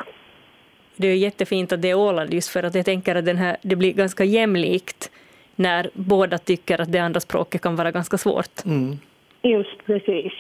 Det 0.97 1.09
är 1.09 1.17
jättefint 1.17 1.73
att 1.73 1.83
det 1.83 1.91
är 1.91 1.95
Åland 1.95 2.35
just 2.35 2.49
för 2.49 2.63
att 2.63 2.75
jag 2.75 2.85
tänker 2.85 3.15
att 3.15 3.25
den 3.25 3.37
här, 3.37 3.57
det 3.63 3.77
blir 3.77 3.93
ganska 3.93 4.25
jämlikt 4.25 5.11
när 5.57 5.91
båda 5.95 6.39
tycker 6.39 6.81
att 6.81 6.93
det 6.93 6.99
andra 6.99 7.21
språket 7.21 7.63
kan 7.63 7.77
vara 7.77 7.91
ganska 7.91 8.19
svårt. 8.19 8.65
Mm. 8.65 8.99
Just 9.43 9.87
precis. 9.87 10.33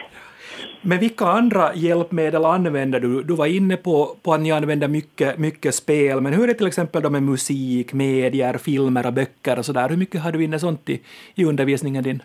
Men 0.81 0.99
vilka 0.99 1.25
andra 1.25 1.75
hjälpmedel 1.75 2.45
använder 2.45 3.01
du? 3.01 3.23
Du 3.23 3.35
var 3.35 3.47
inne 3.47 3.77
på, 3.77 4.17
på 4.23 4.35
att 4.35 4.41
ni 4.41 4.53
använder 4.53 4.89
mycket, 4.89 5.39
mycket 5.39 5.75
spel, 5.75 6.21
men 6.21 6.33
hur 6.33 6.43
är 6.43 6.47
det 6.47 6.55
till 6.55 6.67
exempel 6.67 7.03
då 7.03 7.11
med 7.11 7.23
musik, 7.23 7.93
medier, 7.93 8.59
filmer 8.59 9.07
och 9.07 9.13
böcker 9.13 9.59
och 9.59 9.65
sådär? 9.65 9.89
Hur 9.89 9.97
mycket 9.97 10.23
har 10.23 10.33
du 10.33 10.45
inne 10.45 10.59
sånt 10.59 10.91
i, 10.91 11.01
i 11.35 11.45
undervisningen 11.45 12.05
din? 12.05 12.23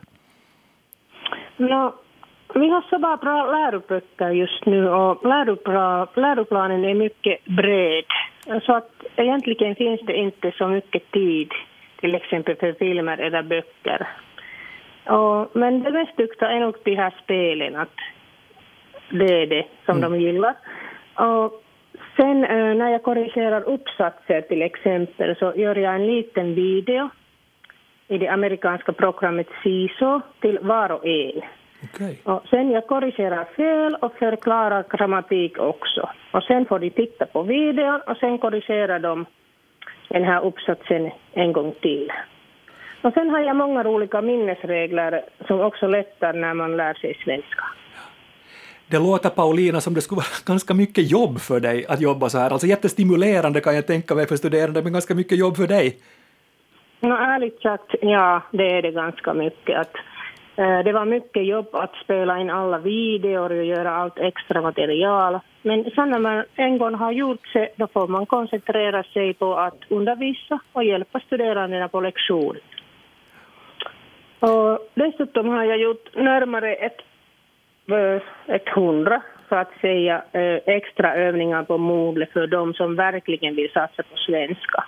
No, 1.57 1.93
vi 2.53 2.69
har 2.69 2.81
så 2.89 2.99
bra 2.99 3.51
läroböcker 3.51 4.29
just 4.29 4.65
nu 4.65 4.89
och 4.89 5.25
läroplanen 6.15 6.85
är 6.85 6.93
mycket 6.93 7.45
bred. 7.45 8.05
Så 8.65 8.73
att 8.75 8.91
egentligen 9.15 9.75
finns 9.75 10.01
det 10.01 10.13
inte 10.13 10.51
så 10.51 10.67
mycket 10.67 11.11
tid 11.11 11.51
till 11.99 12.15
exempel 12.15 12.55
för 12.55 12.73
filmer 12.73 13.17
eller 13.17 13.43
böcker. 13.43 14.07
Och, 15.05 15.49
men 15.53 15.83
det 15.83 15.91
mest 15.91 16.17
tyckta 16.17 16.51
är 16.51 16.59
nog 16.59 16.75
de 16.83 16.95
här 16.95 17.13
spelen, 17.23 17.75
att 17.75 17.95
det 19.09 19.41
är 19.41 19.47
det 19.47 19.65
som 19.85 19.97
mm. 19.97 20.11
de 20.11 20.19
gillar. 20.19 20.55
Och 21.15 21.63
sen 22.15 22.43
eh, 22.43 22.75
när 22.75 22.89
jag 22.89 23.03
korrigerar 23.03 23.61
uppsatser 23.61 24.41
till 24.41 24.61
exempel 24.61 25.35
så 25.35 25.53
gör 25.55 25.75
jag 25.75 25.95
en 25.95 26.07
liten 26.07 26.55
video 26.55 27.09
i 28.07 28.17
det 28.17 28.27
amerikanska 28.27 28.93
programmet 28.93 29.47
CISO 29.63 30.21
till 30.41 30.59
var 30.61 30.91
och 30.91 31.05
en. 31.05 31.41
Okay. 31.83 32.15
Och 32.23 32.43
sen 32.49 32.71
jag 32.71 32.87
korrigerar 32.87 33.45
fel 33.45 33.95
och 33.95 34.13
förklarar 34.13 34.85
grammatik 34.89 35.59
också. 35.59 36.09
Och 36.31 36.43
sen 36.43 36.65
får 36.65 36.79
de 36.79 36.89
titta 36.89 37.25
på 37.25 37.43
videon 37.43 38.01
och 38.07 38.17
sen 38.17 38.37
korrigerar 38.37 38.99
de 38.99 39.25
den 40.09 40.23
här 40.23 40.45
uppsatsen 40.45 41.11
en 41.33 41.53
gång 41.53 41.73
till. 41.81 42.11
Och 43.01 43.13
sen 43.13 43.29
har 43.29 43.39
jag 43.39 43.55
många 43.55 43.89
olika 43.89 44.21
minnesregler 44.21 45.21
som 45.47 45.61
också 45.61 45.87
lättar 45.87 46.33
när 46.33 46.53
man 46.53 46.77
lär 46.77 46.93
sig 46.93 47.17
svenska. 47.23 47.63
Det 48.87 48.99
låter 48.99 49.29
Paulina 49.29 49.81
som 49.81 49.93
det 49.93 50.01
skulle 50.01 50.17
vara 50.17 50.35
ganska 50.45 50.73
mycket 50.73 51.11
jobb 51.11 51.39
för 51.39 51.59
dig 51.59 51.85
att 51.85 52.01
jobba 52.01 52.29
så 52.29 52.37
här. 52.37 52.51
Alltså 52.51 52.67
jättestimulerande 52.67 53.61
kan 53.61 53.75
jag 53.75 53.87
tänka 53.87 54.15
mig 54.15 54.27
för 54.27 54.35
studerande, 54.35 54.83
men 54.83 54.93
ganska 54.93 55.15
mycket 55.15 55.37
jobb 55.37 55.55
för 55.57 55.67
dig. 55.67 55.97
No, 56.99 57.13
ärligt 57.13 57.61
sagt, 57.61 57.95
ja, 58.01 58.41
det 58.51 58.77
är 58.77 58.81
det 58.81 58.91
ganska 58.91 59.33
mycket. 59.33 59.79
Att, 59.79 59.93
Eh, 60.59 60.79
det 60.83 60.91
var 60.91 61.05
mycket 61.05 61.45
jobb 61.45 61.67
att 61.71 61.95
spela 62.03 62.39
in 62.39 62.49
alla 62.49 62.77
videor 62.77 63.51
och 63.51 63.65
göra 63.65 63.91
allt 63.91 64.19
extra 64.19 64.61
material. 64.61 65.39
Men 65.61 65.91
sen 65.95 66.09
när 66.09 66.19
man 66.19 66.43
en 66.55 66.77
gång 66.77 66.95
har 66.95 67.11
gjort 67.11 67.53
det, 67.53 67.69
då 67.75 67.87
får 67.87 68.07
man 68.07 68.25
koncentrera 68.25 69.03
sig 69.03 69.33
på 69.33 69.55
att 69.55 69.77
undervisa 69.89 70.59
och 70.73 70.83
hjälpa 70.83 71.19
studerandena 71.19 71.87
på 71.87 72.01
lektion. 72.01 72.57
Och 74.39 74.89
dessutom 74.93 75.49
har 75.49 75.63
jag 75.63 75.77
gjort 75.77 76.15
närmare 76.15 76.75
ett, 76.75 77.01
eh, 77.91 78.21
ett 78.55 78.69
hundra 78.69 79.21
så 79.49 79.55
att 79.55 79.71
säga 79.81 80.23
eh, 80.31 80.59
extra 80.65 81.15
övningar 81.15 81.63
på 81.63 81.77
Moodle 81.77 82.25
för 82.25 82.47
de 82.47 82.73
som 82.73 82.95
verkligen 82.95 83.55
vill 83.55 83.71
satsa 83.71 84.03
på 84.03 84.17
svenska. 84.17 84.83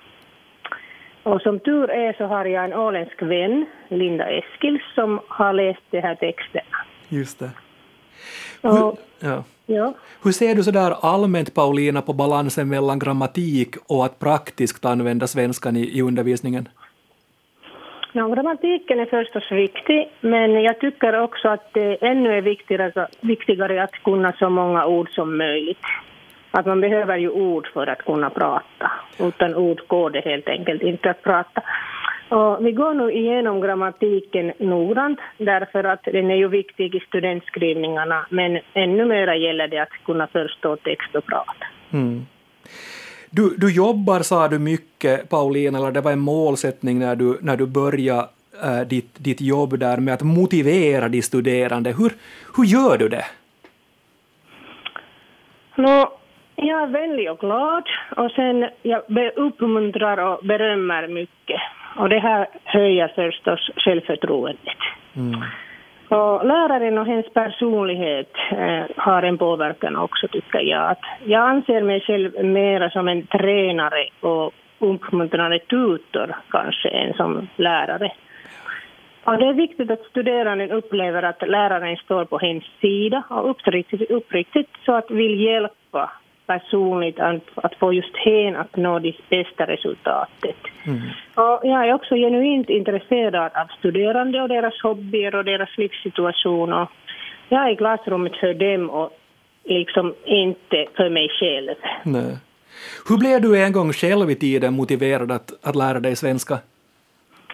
Och 1.24 1.42
som 1.42 1.60
tur 1.60 1.90
är 1.90 2.14
så 2.14 2.26
har 2.26 2.46
jag 2.46 2.66
en 2.66 2.74
åländsk 2.74 3.22
vän, 3.22 3.66
Linda 3.88 4.26
Eskils, 4.26 4.82
som 4.96 5.20
har 5.28 5.54
läst 5.54 5.82
de 5.90 6.02
här 6.02 6.16
texterna. 6.16 6.78
Just 7.10 7.40
det. 7.40 7.50
Hur, 8.62 8.96
ja. 9.20 9.44
Ja. 9.66 9.94
Hur 10.24 10.32
ser 10.32 10.56
du 10.56 10.64
sådär 10.64 10.94
allmänt, 11.02 11.54
Paulina, 11.54 12.02
på 12.02 12.14
balansen 12.14 12.70
mellan 12.70 13.00
grammatik 13.00 13.76
och 13.88 14.06
att 14.06 14.20
praktiskt 14.20 14.86
använda 14.86 15.28
svenskan 15.28 15.76
i, 15.76 15.98
i 15.98 16.02
undervisningen? 16.02 16.70
Ja, 18.14 18.28
grammatiken 18.28 19.00
är 19.00 19.06
förstås 19.06 19.52
viktig, 19.52 20.10
men 20.22 20.62
jag 20.62 20.80
tycker 20.80 21.22
också 21.22 21.48
att 21.48 21.74
det 21.74 21.96
ännu 21.96 22.38
är 22.38 22.42
viktigare, 22.42 23.08
viktigare 23.22 23.84
att 23.84 24.04
kunna 24.04 24.32
så 24.32 24.50
många 24.50 24.86
ord 24.86 25.10
som 25.10 25.38
möjligt. 25.38 25.86
Att 26.52 26.66
man 26.66 26.82
behöver 26.82 27.18
ju 27.18 27.30
ord 27.30 27.68
för 27.74 27.88
att 27.88 28.06
kunna 28.06 28.30
prata. 28.30 28.92
Utan 29.20 29.56
ord 29.56 29.82
går 29.88 30.10
det 30.10 30.22
helt 30.22 30.48
enkelt 30.48 30.82
inte 30.82 31.10
att 31.10 31.24
prata. 31.24 31.62
Och 32.30 32.66
vi 32.66 32.72
går 32.72 32.94
nu 32.94 33.12
igenom 33.12 33.62
grammatiken 33.62 34.52
noggrant 34.60 35.20
därför 35.38 35.84
att 35.84 36.04
den 36.04 36.32
är 36.32 36.36
ju 36.36 36.48
viktig 36.48 36.96
i 36.96 37.00
studentskrivningarna 37.00 38.26
men 38.30 38.60
ännu 38.74 39.06
mer 39.06 39.34
gäller 39.34 39.68
det 39.68 39.80
att 39.80 40.06
kunna 40.06 40.28
förstå 40.28 40.76
text 40.76 41.16
och 41.16 41.26
prata. 41.26 41.66
Mm. 41.94 42.26
Du, 43.30 43.56
du 43.58 43.74
jobbar, 43.74 44.20
sa 44.20 44.48
du, 44.48 44.60
mycket, 44.60 45.30
Paulina, 45.30 45.78
eller 45.78 45.92
det 45.92 46.02
var 46.02 46.12
en 46.12 46.20
målsättning 46.20 47.00
när 47.00 47.16
du, 47.16 47.38
när 47.42 47.58
du 47.58 47.66
började 47.66 48.28
äh, 48.64 48.82
ditt, 48.82 49.16
ditt 49.18 49.42
jobb 49.42 49.80
där 49.80 49.98
med 49.98 50.14
att 50.14 50.22
motivera 50.22 51.10
de 51.10 51.22
studerande. 51.22 51.92
Hur, 51.92 52.12
hur 52.58 52.66
gör 52.66 52.98
du 52.98 53.10
det? 53.10 53.26
No, 55.76 56.21
jag 56.62 56.82
är 56.82 56.88
vänlig 56.88 57.32
och 57.32 57.40
glad 57.40 57.84
och 58.18 58.32
sen 58.32 58.70
jag 58.82 59.02
uppmuntrar 59.36 60.18
och 60.18 60.40
berömmer 60.44 61.08
mycket. 61.08 61.62
Och 61.96 62.10
det 62.10 62.20
här 62.20 62.48
höjer 62.64 63.08
förstås 63.16 63.70
självförtroendet. 63.76 64.78
Mm. 65.16 65.42
Och 66.08 66.46
läraren 66.46 66.98
och 66.98 67.06
hennes 67.06 67.34
personlighet 67.34 68.32
eh, 68.52 68.84
har 68.98 69.24
en 69.24 69.38
påverkan 69.38 69.96
också, 69.96 70.28
tycker 70.28 70.60
jag. 70.60 70.92
Att 70.92 71.04
jag 71.26 71.50
anser 71.50 71.82
mig 71.82 72.02
själv 72.02 72.46
mer 72.46 72.90
som 72.90 73.08
en 73.08 73.28
tränare 73.28 74.06
och 74.20 74.54
uppmuntrande 74.80 75.60
tutor 75.60 76.36
kanske 76.50 76.90
än 76.90 77.14
som 77.14 77.48
lärare. 77.56 78.12
Och 79.24 79.38
det 79.38 79.46
är 79.46 79.54
viktigt 79.54 79.92
att 79.92 80.06
studeranden 80.10 80.72
upplever 80.72 81.24
att 81.24 81.50
läraren 81.50 81.98
står 81.98 82.26
på 82.26 82.38
hennes 82.38 82.64
sida 82.82 83.24
och 83.30 83.50
uppriktigt, 83.50 84.12
uppriktigt 84.12 84.70
så 84.86 84.94
att 84.94 85.12
vill 85.12 85.42
hjälpa 85.42 86.12
personligt 86.52 87.20
att, 87.20 87.42
att 87.56 87.76
få 87.76 87.94
just 87.94 88.18
hen 88.18 88.56
att 88.56 88.76
nå 88.76 89.00
det 89.00 89.16
bästa 89.30 89.64
resultatet. 89.68 90.62
Mm. 90.88 91.02
Och 91.36 91.60
jag 91.64 91.88
är 91.88 91.94
också 91.94 92.16
genuint 92.16 92.70
intresserad 92.70 93.52
av 93.62 93.68
studerande 93.80 94.42
och 94.42 94.50
deras 94.50 94.82
hobbyer 94.84 95.36
och 95.36 95.46
deras 95.46 95.78
livssituation. 95.78 96.74
Och 96.74 96.90
jag 97.50 97.68
är 97.68 97.74
i 97.74 97.76
klassrummet 97.76 98.36
för 98.36 98.54
dem 98.54 98.90
och 98.90 99.10
liksom 99.64 100.14
inte 100.26 100.86
för 100.96 101.10
mig 101.10 101.28
själv. 101.40 101.76
Nej. 102.04 102.38
Hur 103.10 103.18
blev 103.18 103.42
du 103.42 103.64
en 103.64 103.72
gång 103.72 103.94
själv 103.94 104.30
i 104.30 104.36
tiden 104.36 104.74
motiverad 104.74 105.32
att, 105.32 105.50
att 105.68 105.76
lära 105.76 106.00
dig 106.00 106.16
svenska? 106.16 106.58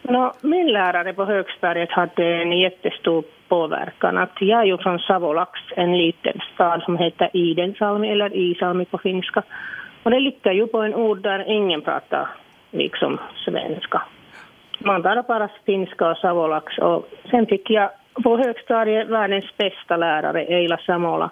No, 0.02 0.34
min 0.42 0.68
lärare 0.68 1.14
på 1.14 1.26
högstadiet 1.26 1.92
hade 1.92 2.26
en 2.26 2.60
jättestor 2.60 3.24
påverkan. 3.50 4.18
Att 4.18 4.42
jag 4.42 4.62
är 4.62 4.66
ju 4.66 4.78
från 4.78 5.00
Savolax, 5.00 5.60
en 5.76 5.98
liten 5.98 6.42
stad 6.54 6.82
som 6.84 6.98
heter 6.98 7.30
Idensalmi 7.34 8.12
eller 8.12 8.36
Isalmi 8.36 8.86
på 8.86 8.98
finska. 8.98 9.44
Och 10.04 10.12
det 10.12 10.20
ligger 10.20 10.52
ju 10.52 10.68
på 10.68 10.82
en 10.82 10.96
ort 10.96 11.24
där 11.24 11.52
ingen 11.52 11.82
pratar 11.82 12.30
liksom 12.72 13.18
svenska. 13.46 14.02
Man 14.80 15.04
talar 15.04 15.24
bara 15.24 15.50
finska 15.66 16.10
och 16.10 16.18
Savolax. 16.18 16.78
Och 16.78 17.10
sen 17.30 17.46
fick 17.46 17.70
jag 17.70 17.90
på 18.24 18.38
högstadiet 18.38 19.10
världens 19.10 19.58
bästa 19.58 19.98
lärare, 19.98 20.44
Eila 20.44 20.78
Samola. 20.78 21.30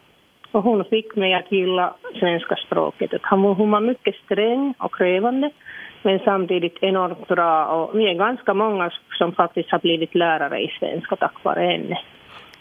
Och 0.51 0.63
hon 0.63 0.86
fick 0.86 1.15
mig 1.15 1.34
att 1.34 1.51
gilla 1.51 1.93
svenska 2.19 2.56
språket. 2.56 3.12
Hon 3.30 3.71
var 3.71 3.80
mycket 3.80 4.15
sträng 4.15 4.73
och 4.78 4.95
krävande 4.95 5.49
men 6.05 6.19
samtidigt 6.19 6.77
enormt 6.81 7.27
bra. 7.27 7.65
Och 7.65 7.99
vi 7.99 8.09
är 8.09 8.13
ganska 8.13 8.53
många 8.53 8.91
som 9.17 9.31
faktiskt 9.31 9.71
har 9.71 9.79
blivit 9.79 10.15
lärare 10.15 10.59
i 10.59 10.67
svenska 10.79 11.15
tack 11.15 11.43
vare 11.43 11.59
henne. 11.59 11.99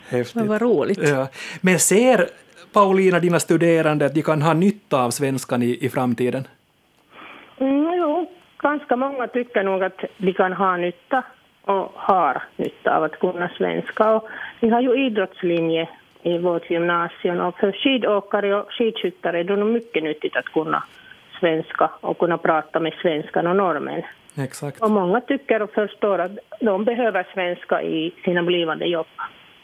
Häftigt. 0.08 0.34
Men 0.34 0.48
vad 0.48 0.62
roligt. 0.62 1.08
Ja. 1.08 1.28
Men 1.60 1.78
ser 1.78 2.28
Paulina 2.72 3.20
dina 3.20 3.40
studerande 3.40 4.06
att 4.06 4.14
de 4.14 4.22
kan 4.22 4.42
ha 4.42 4.54
nytta 4.54 5.04
av 5.04 5.10
svenskan 5.10 5.62
i, 5.62 5.78
i 5.86 5.88
framtiden? 5.88 6.48
Mm, 7.58 7.92
jo, 7.98 8.30
ganska 8.58 8.96
många 8.96 9.26
tycker 9.26 9.62
nog 9.62 9.84
att 9.84 10.04
de 10.16 10.32
kan 10.32 10.52
ha 10.52 10.76
nytta 10.76 11.22
och 11.62 11.92
har 11.94 12.42
nytta 12.56 12.96
av 12.96 13.02
att 13.04 13.18
kunna 13.18 13.48
svenska. 13.56 14.14
Och 14.14 14.28
vi 14.60 14.68
har 14.68 14.80
ju 14.80 15.06
idrottslinje 15.06 15.88
i 16.22 16.38
vårt 16.38 16.70
gymnasium 16.70 17.40
och 17.40 17.58
för 17.58 17.72
skidåkare 17.72 18.54
och 18.54 18.72
skidskyttar 18.72 19.32
är 19.32 19.44
det 19.44 19.56
nog 19.56 19.68
mycket 19.68 20.02
nyttigt 20.02 20.36
att 20.36 20.44
kunna 20.44 20.82
svenska 21.44 21.90
och 22.00 22.18
kunna 22.18 22.38
prata 22.38 22.80
med 22.80 22.92
svenskan 23.02 23.46
och 23.46 23.56
normen. 23.56 24.02
Exakt. 24.36 24.82
Och 24.82 24.90
många 24.90 25.20
tycker 25.20 25.62
och 25.62 25.70
förstår 25.70 26.18
att 26.18 26.32
de 26.60 26.84
behöver 26.84 27.26
svenska 27.34 27.82
i 27.82 28.14
sina 28.24 28.42
blivande 28.42 28.86
jobb. 28.86 29.06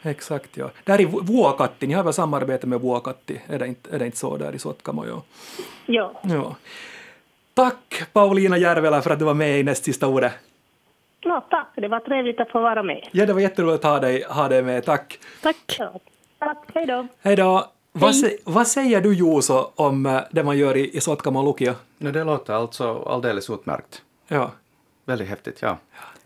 Exakt, 0.03 0.57
ja. 0.57 0.69
Där 0.83 1.01
i 1.01 1.05
Vuokatti, 1.05 1.87
ni 1.87 1.93
har 1.93 2.03
väl 2.03 2.13
samarbete 2.13 2.67
med 2.67 2.81
Vuokatti, 2.81 3.41
är 3.49 3.59
det 3.59 3.67
inte, 3.67 3.95
är 3.95 3.99
det 3.99 4.05
inte 4.05 4.17
så 4.17 4.37
där 4.37 4.55
i 4.55 4.59
Sotkamo? 4.59 5.05
Ja. 5.05 5.23
ja. 5.85 6.11
ja. 6.23 6.55
Tack 7.53 8.13
Paulina 8.13 8.57
Järvelä 8.57 9.01
för 9.01 9.11
att 9.11 9.19
du 9.19 9.25
var 9.25 9.33
med 9.33 9.59
i 9.59 9.63
näst 9.63 9.83
sista 9.83 10.07
ordet. 10.07 10.33
No, 11.25 11.41
tack, 11.49 11.67
det 11.75 11.87
var 11.87 11.99
trevligt 11.99 12.39
att 12.39 12.51
få 12.51 12.61
vara 12.61 12.83
med. 12.83 13.07
Ja, 13.11 13.25
det 13.25 13.33
var 13.33 13.41
jätteroligt 13.41 13.85
att 13.85 13.91
ha 13.91 13.99
dig, 13.99 14.23
ha 14.29 14.47
dig 14.47 14.61
med, 14.63 14.85
tack. 14.85 15.19
Tack. 15.41 15.75
Ja, 15.79 15.99
tack, 16.39 16.57
hej 16.73 16.85
då. 16.85 17.07
Hej 17.21 17.35
då. 17.35 17.71
Vad, 17.91 18.15
vad, 18.43 18.67
säger 18.67 19.01
du 19.01 19.13
Juuso 19.13 19.71
om 19.75 20.05
eh, 20.05 20.21
det 20.31 20.43
man 20.43 20.57
gör 20.57 20.77
i, 20.77 20.97
i 20.97 21.01
Sotkamo 21.01 21.43
Lukio? 21.43 21.73
No, 21.97 22.11
det 22.11 22.23
låter 22.23 22.53
alltså 22.53 23.03
alldeles 23.03 23.49
utmärkt. 23.49 24.01
Ja. 24.27 24.51
Väldigt 25.05 25.27
häftigt, 25.27 25.57
ja. 25.61 25.77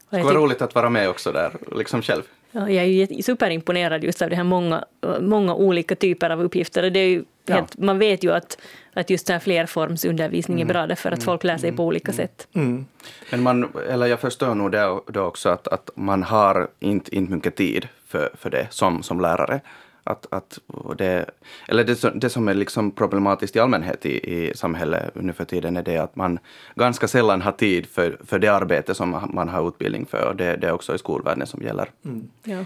Det 0.09 0.19
skulle 0.19 0.23
vara 0.23 0.45
roligt 0.45 0.61
att 0.61 0.75
vara 0.75 0.89
med 0.89 1.09
också 1.09 1.31
där, 1.31 1.51
liksom 1.75 2.01
själv. 2.01 2.23
Ja, 2.51 2.69
jag 2.69 2.85
är 2.85 2.87
ju 2.87 3.21
superimponerad 3.23 4.03
just 4.03 4.21
av 4.21 4.29
de 4.29 4.35
här 4.35 4.43
många, 4.43 4.85
många 5.19 5.55
olika 5.55 5.95
typer 5.95 6.29
av 6.29 6.41
uppgifter. 6.41 6.89
Det 6.89 6.99
är 6.99 7.07
ju 7.07 7.23
helt, 7.47 7.73
ja. 7.77 7.85
Man 7.85 7.99
vet 7.99 8.23
ju 8.23 8.31
att, 8.31 8.57
att 8.93 9.09
just 9.09 9.29
här 9.29 9.39
flerformsundervisning 9.39 10.61
mm. 10.61 10.69
är 10.69 10.73
bra 10.73 10.87
därför 10.87 11.11
att 11.11 11.19
mm. 11.19 11.25
folk 11.25 11.43
lär 11.43 11.57
sig 11.57 11.71
på 11.71 11.85
olika 11.85 12.11
mm. 12.11 12.17
sätt. 12.17 12.47
Mm. 12.53 12.85
Men 13.31 13.43
man, 13.43 13.73
eller 13.89 14.05
jag 14.05 14.19
förstår 14.19 14.55
nog 14.55 14.71
det, 14.71 14.99
det 15.07 15.19
också 15.19 15.49
att, 15.49 15.67
att 15.67 15.89
man 15.95 16.23
har 16.23 16.67
inte, 16.79 17.15
inte 17.15 17.31
mycket 17.31 17.55
tid 17.55 17.87
för, 18.07 18.29
för 18.37 18.49
det 18.49 18.67
som, 18.69 19.03
som 19.03 19.21
lärare. 19.21 19.61
Att, 20.07 20.25
att 20.29 20.59
det, 20.97 21.25
eller 21.67 21.83
det, 21.83 22.11
det 22.15 22.29
som 22.29 22.47
är 22.47 22.53
liksom 22.53 22.91
problematiskt 22.91 23.55
i 23.55 23.59
allmänhet 23.59 24.05
i, 24.05 24.33
i 24.33 24.53
samhället 24.55 25.11
nu 25.15 25.33
för 25.33 25.45
tiden 25.45 25.77
är 25.77 25.83
det 25.83 25.97
att 25.97 26.15
man 26.15 26.39
ganska 26.75 27.07
sällan 27.07 27.41
har 27.41 27.51
tid 27.51 27.85
för, 27.85 28.19
för 28.25 28.39
det 28.39 28.47
arbete 28.47 28.95
som 28.95 29.29
man 29.33 29.49
har 29.49 29.67
utbildning 29.67 30.05
för. 30.05 30.27
Och 30.27 30.35
det, 30.35 30.55
det 30.55 30.67
är 30.67 30.71
också 30.71 30.95
i 30.95 30.97
skolvärlden 30.97 31.47
som 31.47 31.61
gäller. 31.61 31.89
Mm. 32.05 32.27
Ja. 32.43 32.65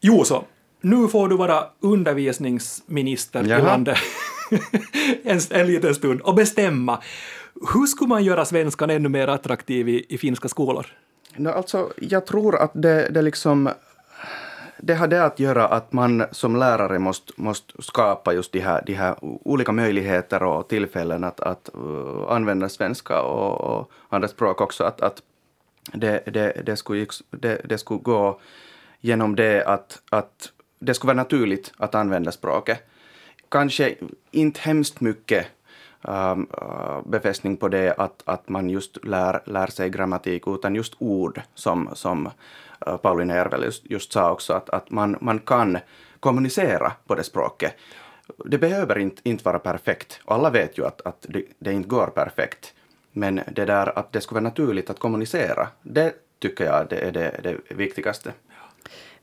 Jo, 0.00 0.24
så 0.24 0.44
nu 0.80 1.08
får 1.08 1.28
du 1.28 1.36
vara 1.36 1.64
undervisningsminister 1.80 3.44
Jaha. 3.44 3.58
i 3.58 3.62
landet 3.62 3.98
en, 5.22 5.40
en 5.50 5.66
liten 5.66 5.94
stund 5.94 6.20
och 6.20 6.34
bestämma. 6.34 7.02
Hur 7.74 7.86
skulle 7.86 8.08
man 8.08 8.24
göra 8.24 8.44
svenskan 8.44 8.90
ännu 8.90 9.08
mer 9.08 9.28
attraktiv 9.28 9.88
i, 9.88 10.06
i 10.08 10.18
finska 10.18 10.48
skolor? 10.48 10.86
No, 11.36 11.48
alltså, 11.48 11.92
jag 12.00 12.26
tror 12.26 12.56
att 12.56 12.70
det, 12.74 13.08
det 13.08 13.22
liksom 13.22 13.70
det 14.78 14.94
har 14.94 15.08
det 15.08 15.24
att 15.24 15.40
göra 15.40 15.68
att 15.68 15.92
man 15.92 16.24
som 16.30 16.56
lärare 16.56 16.98
måste, 16.98 17.32
måste 17.36 17.82
skapa 17.82 18.32
just 18.32 18.52
de 18.52 18.60
här, 18.60 18.82
de 18.86 18.94
här 18.94 19.16
olika 19.20 19.72
möjligheter 19.72 20.42
och 20.42 20.68
tillfällen 20.68 21.24
att, 21.24 21.40
att 21.40 21.70
uh, 21.78 22.24
använda 22.28 22.68
svenska 22.68 23.22
och, 23.22 23.60
och, 23.60 23.90
andra 24.08 24.28
språk 24.28 24.60
också. 24.60 24.84
Att, 24.84 25.00
att 25.00 25.22
det, 25.92 26.22
det, 26.26 26.62
det, 26.66 26.76
skulle, 26.76 27.06
det, 27.30 27.60
det 27.68 27.78
skulle 27.78 28.00
gå 28.00 28.40
genom 29.00 29.36
det 29.36 29.64
att, 29.64 30.02
att 30.10 30.52
det 30.78 30.94
skulle 30.94 31.08
vara 31.08 31.22
naturligt 31.22 31.72
att 31.76 31.94
använda 31.94 32.32
språket. 32.32 32.78
Kanske 33.48 33.94
inte 34.30 34.60
hemskt 34.60 35.00
mycket 35.00 35.46
um, 36.02 36.48
uh, 36.62 37.00
befästning 37.06 37.56
på 37.56 37.68
det 37.68 37.94
att, 37.98 38.22
att 38.24 38.48
man 38.48 38.70
just 38.70 39.04
lär, 39.04 39.40
lär 39.44 39.66
sig 39.66 39.90
grammatik, 39.90 40.42
utan 40.46 40.74
just 40.74 40.94
ord 40.98 41.40
som, 41.54 41.88
som 41.94 42.30
Pauline 42.80 42.98
Paulina 43.02 43.34
Järvel 43.34 43.62
just, 43.62 43.90
just 43.90 44.12
sa 44.12 44.32
också, 44.32 44.52
att, 44.52 44.70
att 44.70 44.90
man, 44.90 45.16
man 45.20 45.38
kan 45.38 45.78
kommunicera 46.20 46.92
på 47.06 47.14
det 47.14 47.24
språket. 47.24 47.74
Det 48.44 48.58
behöver 48.58 48.98
inte, 48.98 49.22
inte 49.24 49.44
vara 49.44 49.58
perfekt. 49.58 50.20
Och 50.24 50.34
alla 50.34 50.50
vet 50.50 50.78
ju 50.78 50.86
att, 50.86 51.00
att 51.06 51.26
det, 51.28 51.44
det 51.58 51.72
inte 51.72 51.88
går 51.88 52.06
perfekt. 52.06 52.74
Men 53.12 53.40
det 53.52 53.64
där 53.64 53.98
att 53.98 54.12
det 54.12 54.20
skulle 54.20 54.40
vara 54.40 54.48
naturligt 54.48 54.90
att 54.90 54.98
kommunicera, 54.98 55.68
det 55.82 56.14
tycker 56.38 56.64
jag 56.64 56.88
det 56.88 56.98
är 56.98 57.12
det, 57.12 57.40
det 57.42 57.74
viktigaste. 57.74 58.32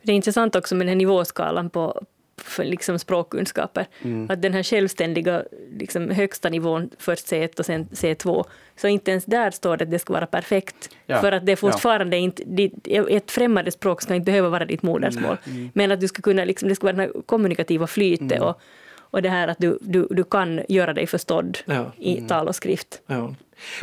Det 0.02 0.12
är 0.12 0.16
intressant 0.16 0.56
också 0.56 0.76
med 0.76 0.82
den 0.82 0.90
här 0.90 0.96
nivåskalan 0.96 1.70
på, 1.70 2.04
för 2.44 2.64
liksom 2.64 3.00
språkkunskaper. 3.00 3.88
Mm. 4.02 4.28
Att 4.30 4.42
den 4.42 4.54
här 4.54 4.64
självständiga 4.64 5.44
liksom 5.80 6.10
högsta 6.10 6.50
nivån, 6.50 6.90
först 6.98 7.28
C1 7.28 7.60
och 7.60 7.66
sen 7.66 7.86
C2, 7.86 8.46
så 8.76 8.88
inte 8.88 9.12
ens 9.12 9.26
där 9.26 9.52
står 9.52 9.78
det 9.78 9.84
att 9.84 9.92
det 9.92 10.00
ska 10.00 10.14
vara 10.14 10.26
perfekt. 10.26 10.90
Ja. 11.06 11.22
För 11.22 11.32
att 11.32 11.46
det 11.46 11.52
är 11.52 11.56
fortfarande 11.56 12.18
ja. 12.18 12.22
inte, 12.24 12.70
ett 13.10 13.32
främmande 13.32 13.72
språk 13.72 14.02
ska 14.02 14.16
inte 14.16 14.26
behöva 14.26 14.50
vara 14.50 14.66
ditt 14.66 14.84
modersmål. 14.84 15.38
Mm. 15.46 15.70
Men 15.74 15.92
att 15.92 16.00
du 16.00 16.08
ska 16.08 16.22
kunna, 16.22 16.46
liksom, 16.46 16.70
det 16.70 16.76
ska 16.76 16.88
vara 16.88 16.96
det 16.96 17.12
kommunikativa 17.26 17.88
flytet 17.88 18.32
mm. 18.32 18.44
och, 18.44 18.62
och 18.98 19.22
det 19.22 19.30
här 19.30 19.48
att 19.48 19.58
du, 19.60 19.78
du, 19.82 20.08
du 20.10 20.24
kan 20.24 20.62
göra 20.70 20.94
dig 20.94 21.08
förstådd 21.08 21.58
ja. 21.66 21.92
i 21.98 22.18
mm. 22.18 22.28
tal 22.28 22.48
och 22.48 22.56
skrift. 22.56 23.02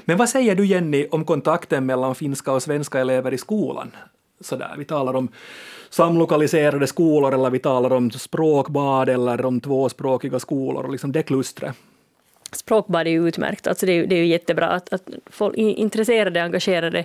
Men 0.05 0.17
vad 0.17 0.29
säger 0.29 0.55
du 0.55 0.67
Jenny 0.67 1.07
om 1.11 1.25
kontakten 1.25 1.87
mellan 1.87 2.15
finska 2.15 2.53
och 2.53 2.63
svenska 2.63 2.99
elever 2.99 3.35
i 3.35 3.39
skolan? 3.39 3.91
Sådär, 4.41 4.75
vi 4.79 4.85
talar 4.85 5.17
om 5.17 5.29
samlokaliserade 5.91 6.87
skolor 6.87 7.35
eller 7.35 7.51
vi 7.51 7.59
talar 7.59 7.93
om 7.93 8.11
språkbad 8.11 9.09
eller 9.09 9.45
om 9.45 9.61
tvåspråkiga 9.61 10.39
skolor 10.39 10.89
liksom 10.89 11.13
det 11.13 11.23
klustret. 11.23 11.75
Språkbad 12.53 13.07
är 13.07 13.11
ju 13.11 13.29
utmärkt, 13.29 13.67
alltså 13.67 13.87
det, 13.87 13.93
är, 13.93 14.07
det 14.07 14.15
är 14.15 14.19
ju 14.19 14.27
jättebra 14.27 14.67
att, 14.67 14.93
att 14.93 15.09
folk, 15.27 15.57
intresserade, 15.57 16.43
engagerade 16.43 17.05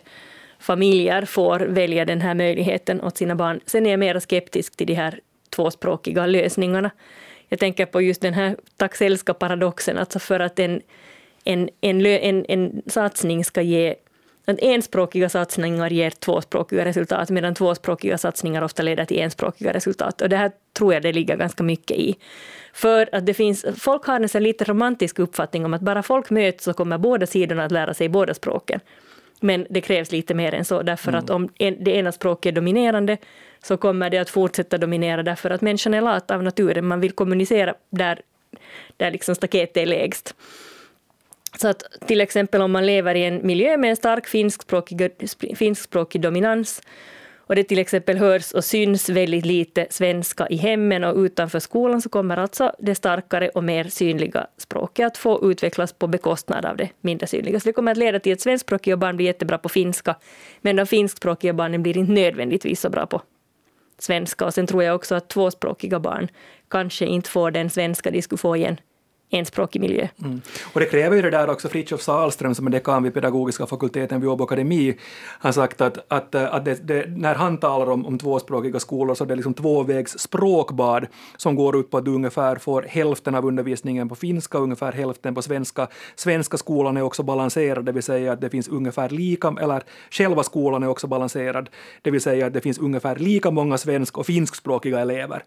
familjer 0.60 1.26
får 1.26 1.60
välja 1.60 2.06
den 2.06 2.22
här 2.22 2.34
möjligheten 2.34 3.02
åt 3.02 3.18
sina 3.18 3.36
barn. 3.36 3.60
Sen 3.66 3.86
är 3.86 3.90
jag 3.90 4.00
mer 4.00 4.20
skeptisk 4.20 4.76
till 4.76 4.88
de 4.88 4.94
här 4.94 5.20
tvåspråkiga 5.50 6.26
lösningarna. 6.26 6.92
Jag 7.50 7.60
tänker 7.60 7.86
på 7.86 8.02
just 8.02 8.22
den 8.22 8.34
här 8.34 8.58
taxellska 8.78 9.34
paradoxen, 9.34 9.98
alltså 9.98 10.20
för 10.20 10.40
att 10.40 10.60
en, 10.60 10.82
en, 11.44 11.70
en, 11.82 12.06
en, 12.06 12.46
en 12.50 12.82
satsning 12.88 13.46
ska 13.46 13.62
ge 13.62 13.96
att 14.46 14.60
enspråkiga 14.60 15.30
satsningar 15.30 15.90
ger 15.90 16.10
tvåspråkiga 16.10 16.86
resultat, 16.86 17.30
medan 17.30 17.56
tvåspråkiga 17.56 18.18
satsningar 18.18 18.62
ofta 18.62 18.84
leder 18.84 19.06
till 19.06 19.20
enspråkiga 19.20 19.74
resultat. 19.74 20.22
Och 20.22 20.30
det 20.30 20.38
här 20.38 20.52
tror 20.74 20.94
jag 20.94 21.04
det 21.04 21.14
ligger 21.14 21.38
ganska 21.38 21.64
mycket 21.64 21.98
i. 21.98 22.16
För 22.74 23.10
att 23.12 23.26
det 23.26 23.34
finns, 23.34 23.66
folk 23.78 24.06
har 24.06 24.36
en 24.36 24.44
lite 24.44 24.64
romantisk 24.66 25.20
uppfattning 25.20 25.66
om 25.66 25.74
att 25.74 25.82
bara 25.82 26.04
folk 26.04 26.30
möts 26.30 26.64
så 26.64 26.74
kommer 26.74 26.98
båda 26.98 27.26
sidorna 27.28 27.66
att 27.66 27.72
lära 27.72 27.94
sig 27.94 28.10
båda 28.10 28.34
språken. 28.34 28.80
Men 29.40 29.68
det 29.70 29.82
krävs 29.82 30.12
lite 30.12 30.34
mer 30.34 30.54
än 30.54 30.66
så, 30.66 30.82
därför 30.82 31.12
mm. 31.12 31.20
att 31.20 31.30
om 31.30 31.50
det 31.58 31.92
ena 31.92 32.12
språket 32.12 32.52
är 32.52 32.56
dominerande 32.56 33.18
så 33.64 33.78
kommer 33.78 34.10
det 34.10 34.18
att 34.18 34.30
fortsätta 34.30 34.78
dominera 34.78 35.24
därför 35.24 35.50
att 35.50 35.62
människan 35.62 35.94
är 35.94 36.02
lat 36.02 36.32
av 36.32 36.44
naturen, 36.44 36.88
man 36.88 37.00
vill 37.00 37.12
kommunicera 37.12 37.74
där, 37.90 38.22
där 38.98 39.12
liksom 39.12 39.36
staketet 39.36 39.78
är 39.78 39.86
lägst. 39.86 40.36
Så 41.58 41.68
att 41.68 41.84
till 42.08 42.22
exempel 42.22 42.62
om 42.62 42.72
man 42.72 42.86
lever 42.86 43.16
i 43.16 43.26
en 43.26 43.48
miljö 43.48 43.78
med 43.78 43.90
en 43.90 43.96
stark 43.96 44.28
finskspråkig, 44.28 45.12
finskspråkig 45.56 46.22
dominans 46.22 46.82
och 47.48 47.56
det 47.56 47.64
till 47.64 47.80
exempel 47.80 48.18
hörs 48.18 48.52
och 48.52 48.64
syns 48.64 49.10
väldigt 49.10 49.46
lite 49.46 49.88
svenska 49.90 50.48
i 50.48 50.56
hemmen 50.56 51.04
och 51.04 51.18
utanför 51.18 51.60
skolan 51.60 52.02
så 52.02 52.10
kommer 52.10 52.38
alltså 52.38 52.72
det 52.80 52.96
starkare 52.96 53.50
och 53.50 53.64
mer 53.64 53.84
synliga 53.84 54.48
språket 54.58 55.08
att 55.08 55.18
få 55.18 55.52
utvecklas 55.52 55.94
på 55.94 56.08
bekostnad 56.08 56.66
av 56.66 56.78
det 56.78 56.90
mindre 57.02 57.28
synliga. 57.28 57.60
Så 57.60 57.70
det 57.70 57.74
kommer 57.74 57.92
att 57.92 57.98
leda 57.98 58.20
till 58.20 58.34
att 58.34 58.42
svenskspråkiga 58.42 58.98
barn 58.98 59.16
blir 59.16 59.26
jättebra 59.26 59.58
på 59.58 59.70
finska, 59.70 60.16
men 60.62 60.76
de 60.76 60.86
finskspråkiga 60.86 61.54
barnen 61.54 61.84
blir 61.84 61.98
inte 61.98 62.12
nödvändigtvis 62.12 62.82
så 62.82 62.90
bra 62.90 63.06
på 63.06 63.22
svenska. 64.00 64.46
Och 64.46 64.54
sen 64.54 64.68
tror 64.68 64.84
jag 64.84 64.96
också 64.96 65.16
att 65.16 65.30
tvåspråkiga 65.30 66.00
barn 66.00 66.28
kanske 66.70 67.06
inte 67.06 67.30
får 67.30 67.52
den 67.52 67.70
svenska 67.70 68.12
de 68.12 68.22
skulle 68.22 68.38
få 68.38 68.56
igen 68.56 68.78
enspråkig 69.30 69.82
miljö. 69.82 70.08
Mm. 70.24 70.42
Och 70.74 70.80
det 70.80 70.86
kräver 70.86 71.16
ju 71.16 71.22
det 71.22 71.30
där 71.30 71.50
också 71.50 71.70
Fritiof 71.70 72.02
Sahlström, 72.02 72.56
som 72.56 72.68
är 72.68 72.72
dekan 72.72 73.04
vid 73.04 73.14
pedagogiska 73.14 73.66
fakulteten 73.66 74.22
vid 74.22 74.30
Åbo 74.30 74.44
Akademi 74.44 74.98
har 75.40 75.52
sagt 75.52 75.82
att, 75.82 75.98
att, 76.08 76.36
att 76.36 76.66
det, 76.66 76.88
det, 76.88 77.06
när 77.08 77.36
han 77.36 77.58
talar 77.58 77.90
om, 77.90 78.06
om 78.06 78.18
tvåspråkiga 78.18 78.80
skolor 78.80 79.16
så 79.16 79.24
är 79.24 79.28
det 79.28 79.36
liksom 79.36 79.54
tvåvägs 79.54 80.20
språkbad 80.20 81.08
som 81.38 81.56
går 81.56 81.80
ut 81.80 81.92
på 81.92 81.98
att 81.98 82.06
du 82.06 82.12
ungefär 82.12 82.56
får 82.56 82.82
hälften 82.82 83.36
av 83.36 83.46
undervisningen 83.46 84.10
på 84.10 84.16
finska 84.16 84.58
och 84.58 84.64
ungefär 84.64 84.92
hälften 84.92 85.36
på 85.36 85.42
svenska. 85.42 85.88
Svenska 86.16 86.58
skolan 86.58 86.98
är 86.98 87.02
också 87.02 87.24
balanserad, 87.24 87.86
det 87.86 87.92
vill 87.92 88.04
säga 88.04 88.34
att 88.34 88.42
det 88.42 88.50
finns 88.50 88.68
ungefär 88.68 89.10
lika, 89.10 89.56
eller 89.62 89.84
själva 90.12 90.44
skolan 90.44 90.84
är 90.84 90.88
också 90.88 91.08
balanserad, 91.08 91.70
det 92.02 92.12
vill 92.12 92.22
säga 92.22 92.48
att 92.48 92.54
det 92.54 92.62
finns 92.62 92.78
ungefär 92.78 93.16
lika 93.16 93.52
många 93.52 93.78
svensk 93.78 94.18
och 94.18 94.26
finskspråkiga 94.26 95.00
elever 95.00 95.44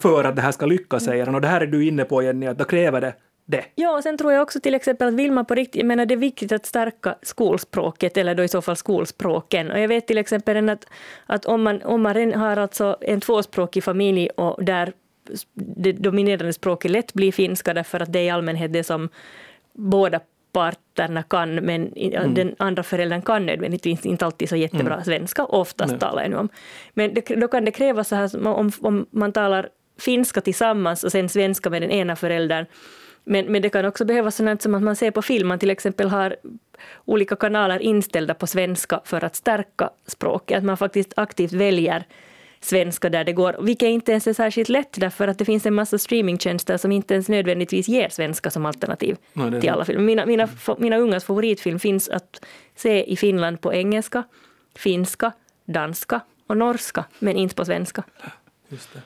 för 0.00 0.24
att 0.24 0.36
det 0.36 0.42
här 0.42 0.52
ska 0.52 0.66
lyckas, 0.66 1.04
säger 1.04 1.26
han. 1.26 1.34
Och 1.34 1.40
det 1.40 1.48
här 1.48 1.60
är 1.60 1.66
du 1.66 1.86
inne 1.86 2.04
på, 2.04 2.22
Jenny, 2.22 2.46
att 2.46 2.58
då 2.58 2.64
kräver 2.64 3.00
det 3.00 3.14
det. 3.50 3.64
Ja, 3.74 3.96
och 3.96 4.02
sen 4.02 4.18
tror 4.18 4.32
jag 4.32 4.42
också 4.42 4.60
till 4.60 4.74
exempel 4.74 5.08
att 5.08 5.14
vill 5.14 5.32
man 5.32 5.44
på 5.44 5.54
riktigt, 5.54 5.76
jag 5.76 5.86
menar 5.86 6.06
det 6.06 6.14
är 6.14 6.16
viktigt 6.16 6.52
att 6.52 6.66
stärka 6.66 7.14
skolspråket, 7.22 8.16
eller 8.16 8.34
då 8.34 8.42
i 8.42 8.48
så 8.48 8.62
fall 8.62 8.76
skolspråken. 8.76 9.70
Och 9.70 9.80
jag 9.80 9.88
vet 9.88 10.06
till 10.06 10.18
exempel 10.18 10.68
att, 10.68 10.86
att 11.26 11.46
om 11.46 11.62
man, 11.62 11.82
om 11.82 12.02
man 12.02 12.32
har 12.32 12.56
alltså 12.56 12.96
en 13.00 13.20
tvåspråkig 13.20 13.84
familj 13.84 14.28
och 14.30 14.64
där 14.64 14.92
det 15.54 15.92
dominerande 15.92 16.52
språket 16.52 16.90
lätt 16.90 17.12
blir 17.12 17.32
finska, 17.32 17.74
därför 17.74 18.00
att 18.00 18.12
det 18.12 18.18
är 18.18 18.24
i 18.24 18.30
allmänhet 18.30 18.72
det 18.72 18.84
som 18.84 19.08
båda 19.72 20.20
parterna 20.52 21.22
kan, 21.22 21.54
men 21.54 21.92
mm. 21.96 22.34
den 22.34 22.54
andra 22.58 22.82
föräldern 22.82 23.22
kan 23.22 23.46
nödvändigtvis 23.46 24.06
inte 24.06 24.26
alltid 24.26 24.48
så 24.48 24.56
jättebra 24.56 24.94
mm. 24.94 25.04
svenska, 25.04 25.44
oftast 25.44 25.90
Nej. 25.90 26.00
talar 26.00 26.22
jag 26.22 26.30
nu 26.30 26.36
om. 26.36 26.48
Men 26.94 27.14
det, 27.14 27.20
då 27.20 27.48
kan 27.48 27.64
det 27.64 27.70
krävas 27.70 28.08
så 28.08 28.16
här, 28.16 28.46
om, 28.46 28.72
om 28.80 29.06
man 29.10 29.32
talar 29.32 29.68
finska 30.00 30.40
tillsammans 30.40 31.04
och 31.04 31.12
sen 31.12 31.28
svenska 31.28 31.70
med 31.70 31.82
den 31.82 31.90
ena 31.90 32.16
föräldern, 32.16 32.66
men, 33.24 33.46
men 33.46 33.62
det 33.62 33.68
kan 33.68 33.84
också 33.84 34.04
behövas 34.04 34.36
sånt 34.36 34.62
som 34.62 34.74
att 34.74 34.82
man 34.82 34.96
ser 34.96 35.10
på 35.10 35.22
film, 35.22 35.48
man 35.48 35.58
till 35.58 35.70
exempel 35.70 36.08
har 36.08 36.36
olika 37.04 37.36
kanaler 37.36 37.78
inställda 37.78 38.34
på 38.34 38.46
svenska 38.46 39.00
för 39.04 39.24
att 39.24 39.36
stärka 39.36 39.90
språket, 40.06 40.58
att 40.58 40.64
man 40.64 40.76
faktiskt 40.76 41.12
aktivt 41.16 41.52
väljer 41.52 42.04
svenska 42.60 43.10
där 43.10 43.24
det 43.24 43.32
går, 43.32 43.56
vilket 43.60 43.88
inte 43.88 44.12
ens 44.12 44.26
är 44.26 44.32
särskilt 44.32 44.68
lätt 44.68 45.00
därför 45.00 45.28
att 45.28 45.38
det 45.38 45.44
finns 45.44 45.66
en 45.66 45.74
massa 45.74 45.98
streamingtjänster 45.98 46.76
som 46.76 46.92
inte 46.92 47.14
ens 47.14 47.28
nödvändigtvis 47.28 47.88
ger 47.88 48.08
svenska 48.08 48.50
som 48.50 48.66
alternativ 48.66 49.16
Nej, 49.32 49.60
till 49.60 49.70
alla 49.70 49.84
filmer. 49.84 50.04
Mina, 50.04 50.26
mina, 50.26 50.48
mina 50.78 50.96
ungas 50.96 51.24
favoritfilm 51.24 51.78
finns 51.78 52.08
att 52.08 52.46
se 52.76 53.12
i 53.12 53.16
Finland 53.16 53.60
på 53.60 53.74
engelska, 53.74 54.24
finska, 54.76 55.32
danska 55.64 56.20
och 56.46 56.56
norska, 56.56 57.04
men 57.18 57.36
inte 57.36 57.54
på 57.54 57.64
svenska. 57.64 58.04
Just 58.68 58.94
det. 58.94 59.00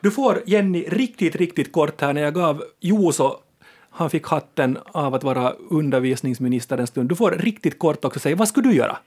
Du 0.00 0.10
får, 0.10 0.42
Jenny, 0.46 0.84
riktigt, 0.88 1.36
riktigt 1.36 1.72
kort 1.72 2.00
här 2.00 2.12
när 2.12 2.22
jag 2.22 2.34
gav 2.34 2.62
Juso 2.80 3.36
han 3.98 4.10
fick 4.10 4.26
hatten 4.26 4.78
av 4.84 5.14
att 5.14 5.24
vara 5.24 5.52
undervisningsminister 5.70 6.78
en 6.78 6.86
stund. 6.86 7.08
Du 7.08 7.16
får 7.16 7.30
riktigt 7.30 7.78
kort 7.78 8.04
också 8.04 8.20
säga, 8.20 8.36
vad 8.36 8.48
skulle 8.48 8.68
du 8.68 8.74
göra? 8.74 8.98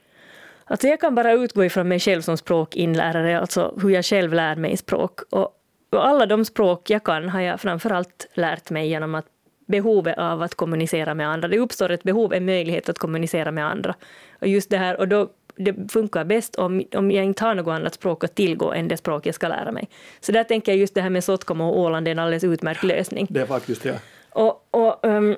Alltså 0.66 0.88
jag 0.88 1.00
kan 1.00 1.16
bara 1.16 1.34
utgå 1.34 1.66
ifrån 1.66 1.88
mig 1.88 2.00
själv 2.00 2.22
som 2.22 2.38
språkinlärare, 2.38 3.40
alltså 3.40 3.74
hur 3.82 3.90
jag 3.90 4.06
själv 4.06 4.34
lär 4.34 4.56
mig 4.56 4.78
språk. 4.78 5.20
Och, 5.30 5.50
och 5.92 6.08
alla 6.08 6.26
de 6.26 6.46
språk 6.46 6.90
jag 6.90 7.04
kan 7.04 7.30
har 7.30 7.42
jag 7.42 7.62
framför 7.62 7.90
allt 7.90 8.28
lärt 8.34 8.70
mig 8.70 8.90
genom 8.90 9.16
att 9.16 9.26
behovet 9.68 10.18
av 10.18 10.42
att 10.42 10.56
kommunicera 10.56 11.14
med 11.14 11.30
andra. 11.30 11.48
Det 11.48 11.60
uppstår 11.60 11.92
ett 11.92 12.04
behov, 12.04 12.34
en 12.34 12.46
möjlighet 12.46 12.90
att 12.90 13.00
kommunicera 13.00 13.52
med 13.52 13.66
andra. 13.66 13.96
Och 14.42 14.48
just 14.48 14.70
det 14.70 14.78
här, 14.78 15.00
och 15.00 15.08
då 15.08 15.30
det 15.56 15.92
funkar 15.92 16.24
bäst 16.24 16.56
om, 16.56 16.84
om 16.94 17.12
jag 17.12 17.26
inte 17.26 17.44
har 17.44 17.56
något 17.56 17.72
annat 17.72 17.94
språk 17.94 18.24
att 18.24 18.36
tillgå 18.36 18.74
än 18.74 18.88
det 18.88 18.98
språk 18.98 19.26
jag 19.26 19.36
ska 19.36 19.48
lära 19.48 19.72
mig. 19.72 19.90
Så 20.20 20.32
där 20.32 20.44
tänker 20.44 20.72
jag 20.72 20.80
just 20.80 20.96
det 20.96 21.02
här 21.02 21.10
med 21.10 21.24
Sotkamo 21.24 21.70
och 21.70 21.80
Åland 21.80 22.08
är 22.08 22.12
en 22.12 22.20
alldeles 22.20 22.44
utmärkt 22.44 22.84
lösning. 22.84 23.28
Det 23.30 23.42
är 23.42 23.46
faktiskt 23.46 23.86
ja. 23.86 23.94
Och, 24.30 24.68
och, 24.72 25.06
um, 25.06 25.36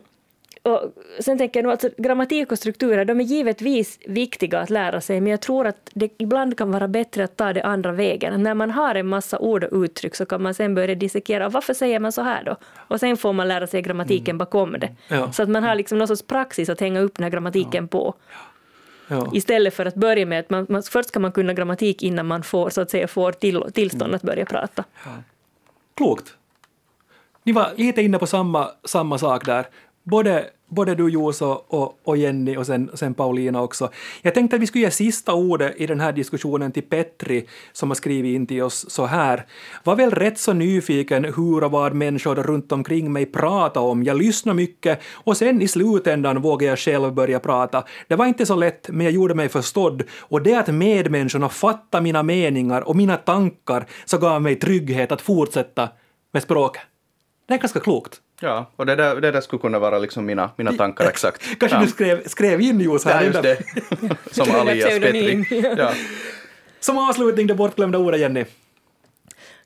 och 0.64 0.94
sen 1.20 1.38
tänker 1.38 1.60
jag 1.60 1.64
nog 1.64 1.72
alltså, 1.72 1.90
grammatik 1.98 2.52
och 2.52 2.58
strukturer, 2.58 3.06
de 3.06 3.20
är 3.20 3.24
givetvis 3.24 4.00
viktiga 4.06 4.60
att 4.60 4.70
lära 4.70 5.02
sig, 5.02 5.22
men 5.22 5.32
jag 5.32 5.42
tror 5.42 5.68
att 5.68 5.90
det 5.94 6.10
ibland 6.18 6.58
kan 6.58 6.72
vara 6.72 6.88
bättre 6.88 7.24
att 7.24 7.38
ta 7.38 7.54
det 7.54 7.64
andra 7.64 7.92
vägen. 7.92 8.44
När 8.44 8.54
man 8.54 8.72
har 8.72 8.96
en 8.96 9.08
massa 9.08 9.40
ord 9.40 9.64
och 9.64 9.84
uttryck 9.84 10.16
så 10.16 10.26
kan 10.26 10.42
man 10.42 10.54
sen 10.54 10.76
börja 10.76 10.96
dissekera, 10.96 11.50
varför 11.50 11.74
säger 11.74 12.00
man 12.00 12.12
så 12.12 12.22
här 12.22 12.44
då? 12.44 12.56
Och 12.88 13.00
sen 13.00 13.18
får 13.18 13.34
man 13.34 13.48
lära 13.48 13.68
sig 13.68 13.82
grammatiken 13.82 14.36
mm. 14.36 14.38
bakom 14.38 14.72
det. 14.80 14.90
Ja. 15.08 15.32
Så 15.32 15.44
att 15.44 15.50
man 15.50 15.64
har 15.64 15.76
liksom 15.76 15.98
någon 15.98 16.08
sorts 16.08 16.24
praxis 16.24 16.70
att 16.70 16.80
hänga 16.80 17.00
upp 17.00 17.16
den 17.16 17.24
här 17.24 17.32
grammatiken 17.32 17.84
ja. 17.84 17.88
på. 17.88 18.14
Ja. 19.08 19.32
Istället 19.34 19.74
för 19.74 19.86
att 19.86 19.96
börja 19.96 20.26
med 20.26 20.40
att 20.40 20.50
man, 20.50 20.66
man, 20.70 20.84
först 20.84 21.10
ska 21.10 21.20
man 21.20 21.32
kunna 21.32 21.54
grammatik 21.54 22.04
innan 22.04 22.28
man 22.28 22.44
får, 22.44 22.70
så 22.70 22.82
att 22.82 22.92
säga, 22.92 23.08
får 23.08 23.32
till, 23.32 23.64
tillstånd 23.74 24.16
att 24.16 24.22
börja 24.22 24.46
prata. 24.46 24.84
Klokt. 25.98 26.36
Ni 27.44 27.52
var 27.52 27.72
lite 27.76 28.02
inne 28.02 28.20
på 28.20 28.28
samma, 28.28 28.72
samma 28.84 29.18
sak 29.18 29.46
där. 29.46 29.66
Både, 30.04 30.46
både 30.74 30.96
du 30.96 31.10
Juso 31.10 31.46
och, 31.68 32.00
och 32.04 32.18
Jenny 32.18 32.58
och 32.58 32.66
sen, 32.66 32.90
sen 32.94 33.14
Paulina 33.14 33.62
också. 33.62 33.90
Jag 34.22 34.34
tänkte 34.34 34.56
att 34.56 34.62
vi 34.62 34.68
skulle 34.68 34.84
ge 34.84 34.92
sista 34.92 35.34
ordet 35.34 35.74
i 35.78 35.88
den 35.88 36.00
här 36.00 36.14
diskussionen 36.14 36.72
till 36.72 36.84
Petri 36.84 37.48
som 37.74 37.90
har 37.90 37.96
skrivit 37.96 38.36
in 38.36 38.48
till 38.48 38.64
oss 38.64 38.86
så 38.90 39.06
här. 39.06 39.46
Var 39.84 39.96
väl 39.96 40.12
rätt 40.12 40.40
så 40.40 40.54
nyfiken 40.54 41.24
hur 41.24 41.64
och 41.64 41.72
vad 41.72 41.94
människor 41.94 42.36
runt 42.36 42.72
omkring 42.72 43.14
mig 43.14 43.26
pratar 43.26 43.82
om. 43.82 44.04
Jag 44.04 44.18
lyssnar 44.18 44.54
mycket 44.54 45.02
och 45.14 45.38
sen 45.38 45.62
i 45.62 45.68
slutändan 45.68 46.42
vågar 46.42 46.68
jag 46.70 46.80
själv 46.80 47.14
börja 47.14 47.40
prata. 47.40 47.84
Det 48.08 48.16
var 48.16 48.26
inte 48.26 48.46
så 48.46 48.56
lätt 48.56 48.90
men 48.90 49.06
jag 49.06 49.14
gjorde 49.14 49.36
mig 49.36 49.50
förstådd 49.50 50.04
och 50.20 50.42
det 50.42 50.56
att 50.56 50.68
medmänniskorna 50.68 51.50
fattade 51.50 52.04
mina 52.04 52.24
meningar 52.24 52.82
och 52.82 52.96
mina 52.96 53.18
tankar 53.18 53.86
så 54.06 54.18
gav 54.18 54.42
mig 54.42 54.56
trygghet 54.56 55.12
att 55.12 55.22
fortsätta 55.22 55.90
med 56.32 56.44
språket. 56.44 56.93
Det 57.46 57.54
är 57.54 57.58
ganska 57.58 57.80
klokt. 57.80 58.22
Ja, 58.40 58.72
och 58.76 58.86
det 58.86 58.96
där, 58.96 59.22
det 59.22 59.32
där 59.32 59.42
skulle 59.42 59.60
kunna 59.60 59.80
vara 59.80 60.00
liksom 60.00 60.26
mina, 60.26 60.50
mina 60.56 60.74
tankar 60.74 61.10
exakt. 61.10 61.60
Kanske 61.60 61.78
ja. 61.78 61.82
du 61.82 61.88
skrev, 61.88 62.28
skrev 62.28 62.62
in 62.62 62.80
Jos 62.80 63.06
här. 63.06 63.24
Ja, 63.24 63.28
just 63.28 63.42
det. 63.42 63.58
Som 64.32 64.56
alias 64.56 65.00
Petri. 65.00 65.46
Ja. 65.78 65.94
Som 66.80 66.98
avslutning 66.98 67.48
det 67.48 67.56
bortglömda 67.56 67.98
ordet, 67.98 68.20
Jenny. 68.20 68.46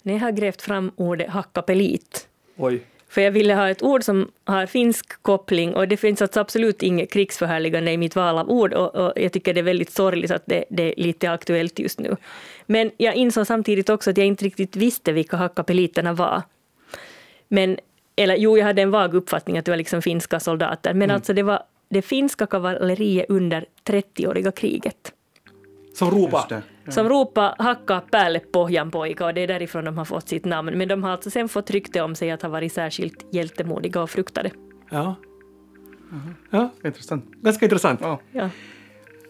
Jag 0.02 0.20
har 0.20 0.32
grävt 0.32 0.62
fram 0.62 0.92
ordet 0.96 1.30
hackapelit. 1.30 2.28
Oj. 2.58 2.84
För 3.10 3.22
jag 3.22 3.32
ville 3.32 3.54
ha 3.56 3.70
ett 3.70 3.84
ord 3.84 4.04
som 4.04 4.32
har 4.46 4.66
finsk 4.66 5.22
koppling 5.22 5.76
och 5.76 5.88
det 5.88 5.98
finns 5.98 6.22
alltså 6.22 6.40
absolut 6.40 6.84
inget 6.84 7.12
krigsförhärligande 7.12 7.92
i 7.92 7.98
mitt 7.98 8.16
val 8.16 8.38
av 8.38 8.50
ord 8.50 8.74
och, 8.74 8.96
och 8.96 9.14
jag 9.16 9.32
tycker 9.32 9.54
det 9.54 9.60
är 9.60 9.64
väldigt 9.64 9.92
sorgligt 9.92 10.32
att 10.32 10.44
det, 10.46 10.66
det, 10.70 10.84
är 10.84 11.04
lite 11.04 11.32
aktuellt 11.32 11.80
just 11.80 12.00
nu. 12.00 12.16
Men 12.66 12.92
jag 12.98 13.16
insåg 13.16 13.48
samtidigt 13.48 13.90
också 13.90 14.10
att 14.10 14.18
jag 14.18 14.28
inte 14.28 14.46
riktigt 14.46 14.76
visste 14.76 15.12
vilka 15.12 15.38
hackapeliterna 15.38 16.14
var. 16.14 16.42
Men, 17.48 17.78
eller 18.16 18.36
jo, 18.36 18.58
jag 18.58 18.66
hade 18.66 18.82
en 18.82 18.92
vag 18.92 19.14
uppfattning 19.14 19.58
att 19.58 19.66
det 19.66 19.72
var 19.72 19.78
liksom 19.78 20.02
finska 20.02 20.40
soldater, 20.40 20.94
men 20.94 21.04
mm. 21.04 21.16
alltså 21.16 21.34
det 21.34 21.44
var 21.44 21.64
det 21.90 22.02
finska 22.02 22.46
kavalleriet 22.48 23.26
under 23.30 23.66
30-åriga 23.86 24.52
kriget. 24.52 25.14
Som 25.94 26.12
ropade? 26.12 26.62
Ja. 26.86 26.92
Som 26.92 27.10
ropade 27.10 27.56
hacka 27.60 28.02
päälle 28.12 28.40
pohjanpojka 28.40 29.26
och 29.26 29.34
det 29.34 29.42
är 29.42 29.48
därifrån 29.48 29.86
de 29.86 29.98
har 29.98 30.06
fått 30.06 30.30
sitt 30.30 30.46
namn. 30.46 30.78
Men 30.78 30.88
de 30.88 31.04
har 31.04 31.12
alltså 31.12 31.30
sen 31.30 31.50
fått 31.50 31.72
rykte 31.72 32.02
om 32.02 32.16
sig 32.16 32.32
att 32.32 32.42
ha 32.42 32.50
varit 32.50 32.74
särskilt 32.74 33.26
hjältemodiga 33.32 34.02
och 34.02 34.10
fruktade. 34.10 34.52
Ja. 34.90 35.16
Mm. 36.12 36.36
ja. 36.50 36.70
Intressant. 36.84 37.32
Ganska 37.32 37.66
intressant. 37.66 38.00
Ja. 38.02 38.20
Ja. 38.32 38.50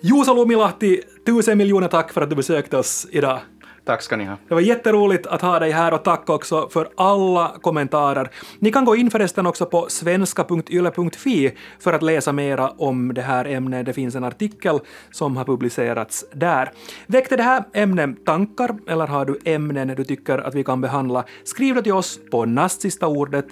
Juuso 0.02 0.34
Lumilahti, 0.34 1.02
tusen 1.26 1.58
miljoner 1.58 1.88
tack 1.88 2.14
för 2.14 2.22
att 2.22 2.30
du 2.30 2.36
besökte 2.36 2.78
oss 2.78 3.08
idag. 3.12 3.40
Tack 3.88 4.02
ska 4.02 4.18
ni 4.18 4.26
ha. 4.26 4.38
Det 4.48 4.54
var 4.54 4.62
jätteroligt 4.62 5.28
att 5.28 5.42
ha 5.42 5.60
dig 5.60 5.72
här 5.72 5.94
och 5.94 6.04
tack 6.04 6.30
också 6.30 6.70
för 6.70 6.90
alla 6.96 7.56
kommentarer. 7.62 8.30
Ni 8.60 8.72
kan 8.72 8.86
gå 8.86 8.96
in 8.96 9.12
förresten 9.12 9.46
också 9.46 9.66
på 9.66 9.86
svenska.yle.fi 9.90 11.52
för 11.80 11.94
att 11.94 12.02
läsa 12.02 12.32
mera 12.32 12.70
om 12.70 13.14
det 13.14 13.22
här 13.22 13.46
ämnet. 13.46 13.86
Det 13.86 13.94
finns 13.94 14.16
en 14.16 14.24
artikel 14.24 14.80
som 15.12 15.38
har 15.38 15.46
publicerats 15.46 16.26
där. 16.34 16.72
Väckte 17.08 17.38
det 17.38 17.44
här 17.44 17.64
ämnet 17.74 18.26
tankar 18.26 18.76
eller 18.88 19.08
har 19.08 19.26
du 19.26 19.40
ämnen 19.46 19.88
du 19.88 20.04
tycker 20.04 20.38
att 20.38 20.56
vi 20.56 20.64
kan 20.64 20.82
behandla? 20.82 21.24
Skriv 21.44 21.76
det 21.76 21.84
till 21.84 21.94
oss 21.94 22.20
på 22.32 22.46
nastsistaordet 22.46 23.48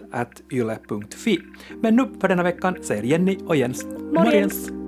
yle.fi. 0.51 1.39
Men 1.81 1.95
nu 1.95 2.09
för 2.21 2.27
denna 2.27 2.43
veckan 2.43 2.77
säger 2.83 3.03
Jenny 3.03 3.37
och 3.47 3.55
Jens 3.55 3.85
morgens. 3.85 4.25
morgens. 4.25 4.84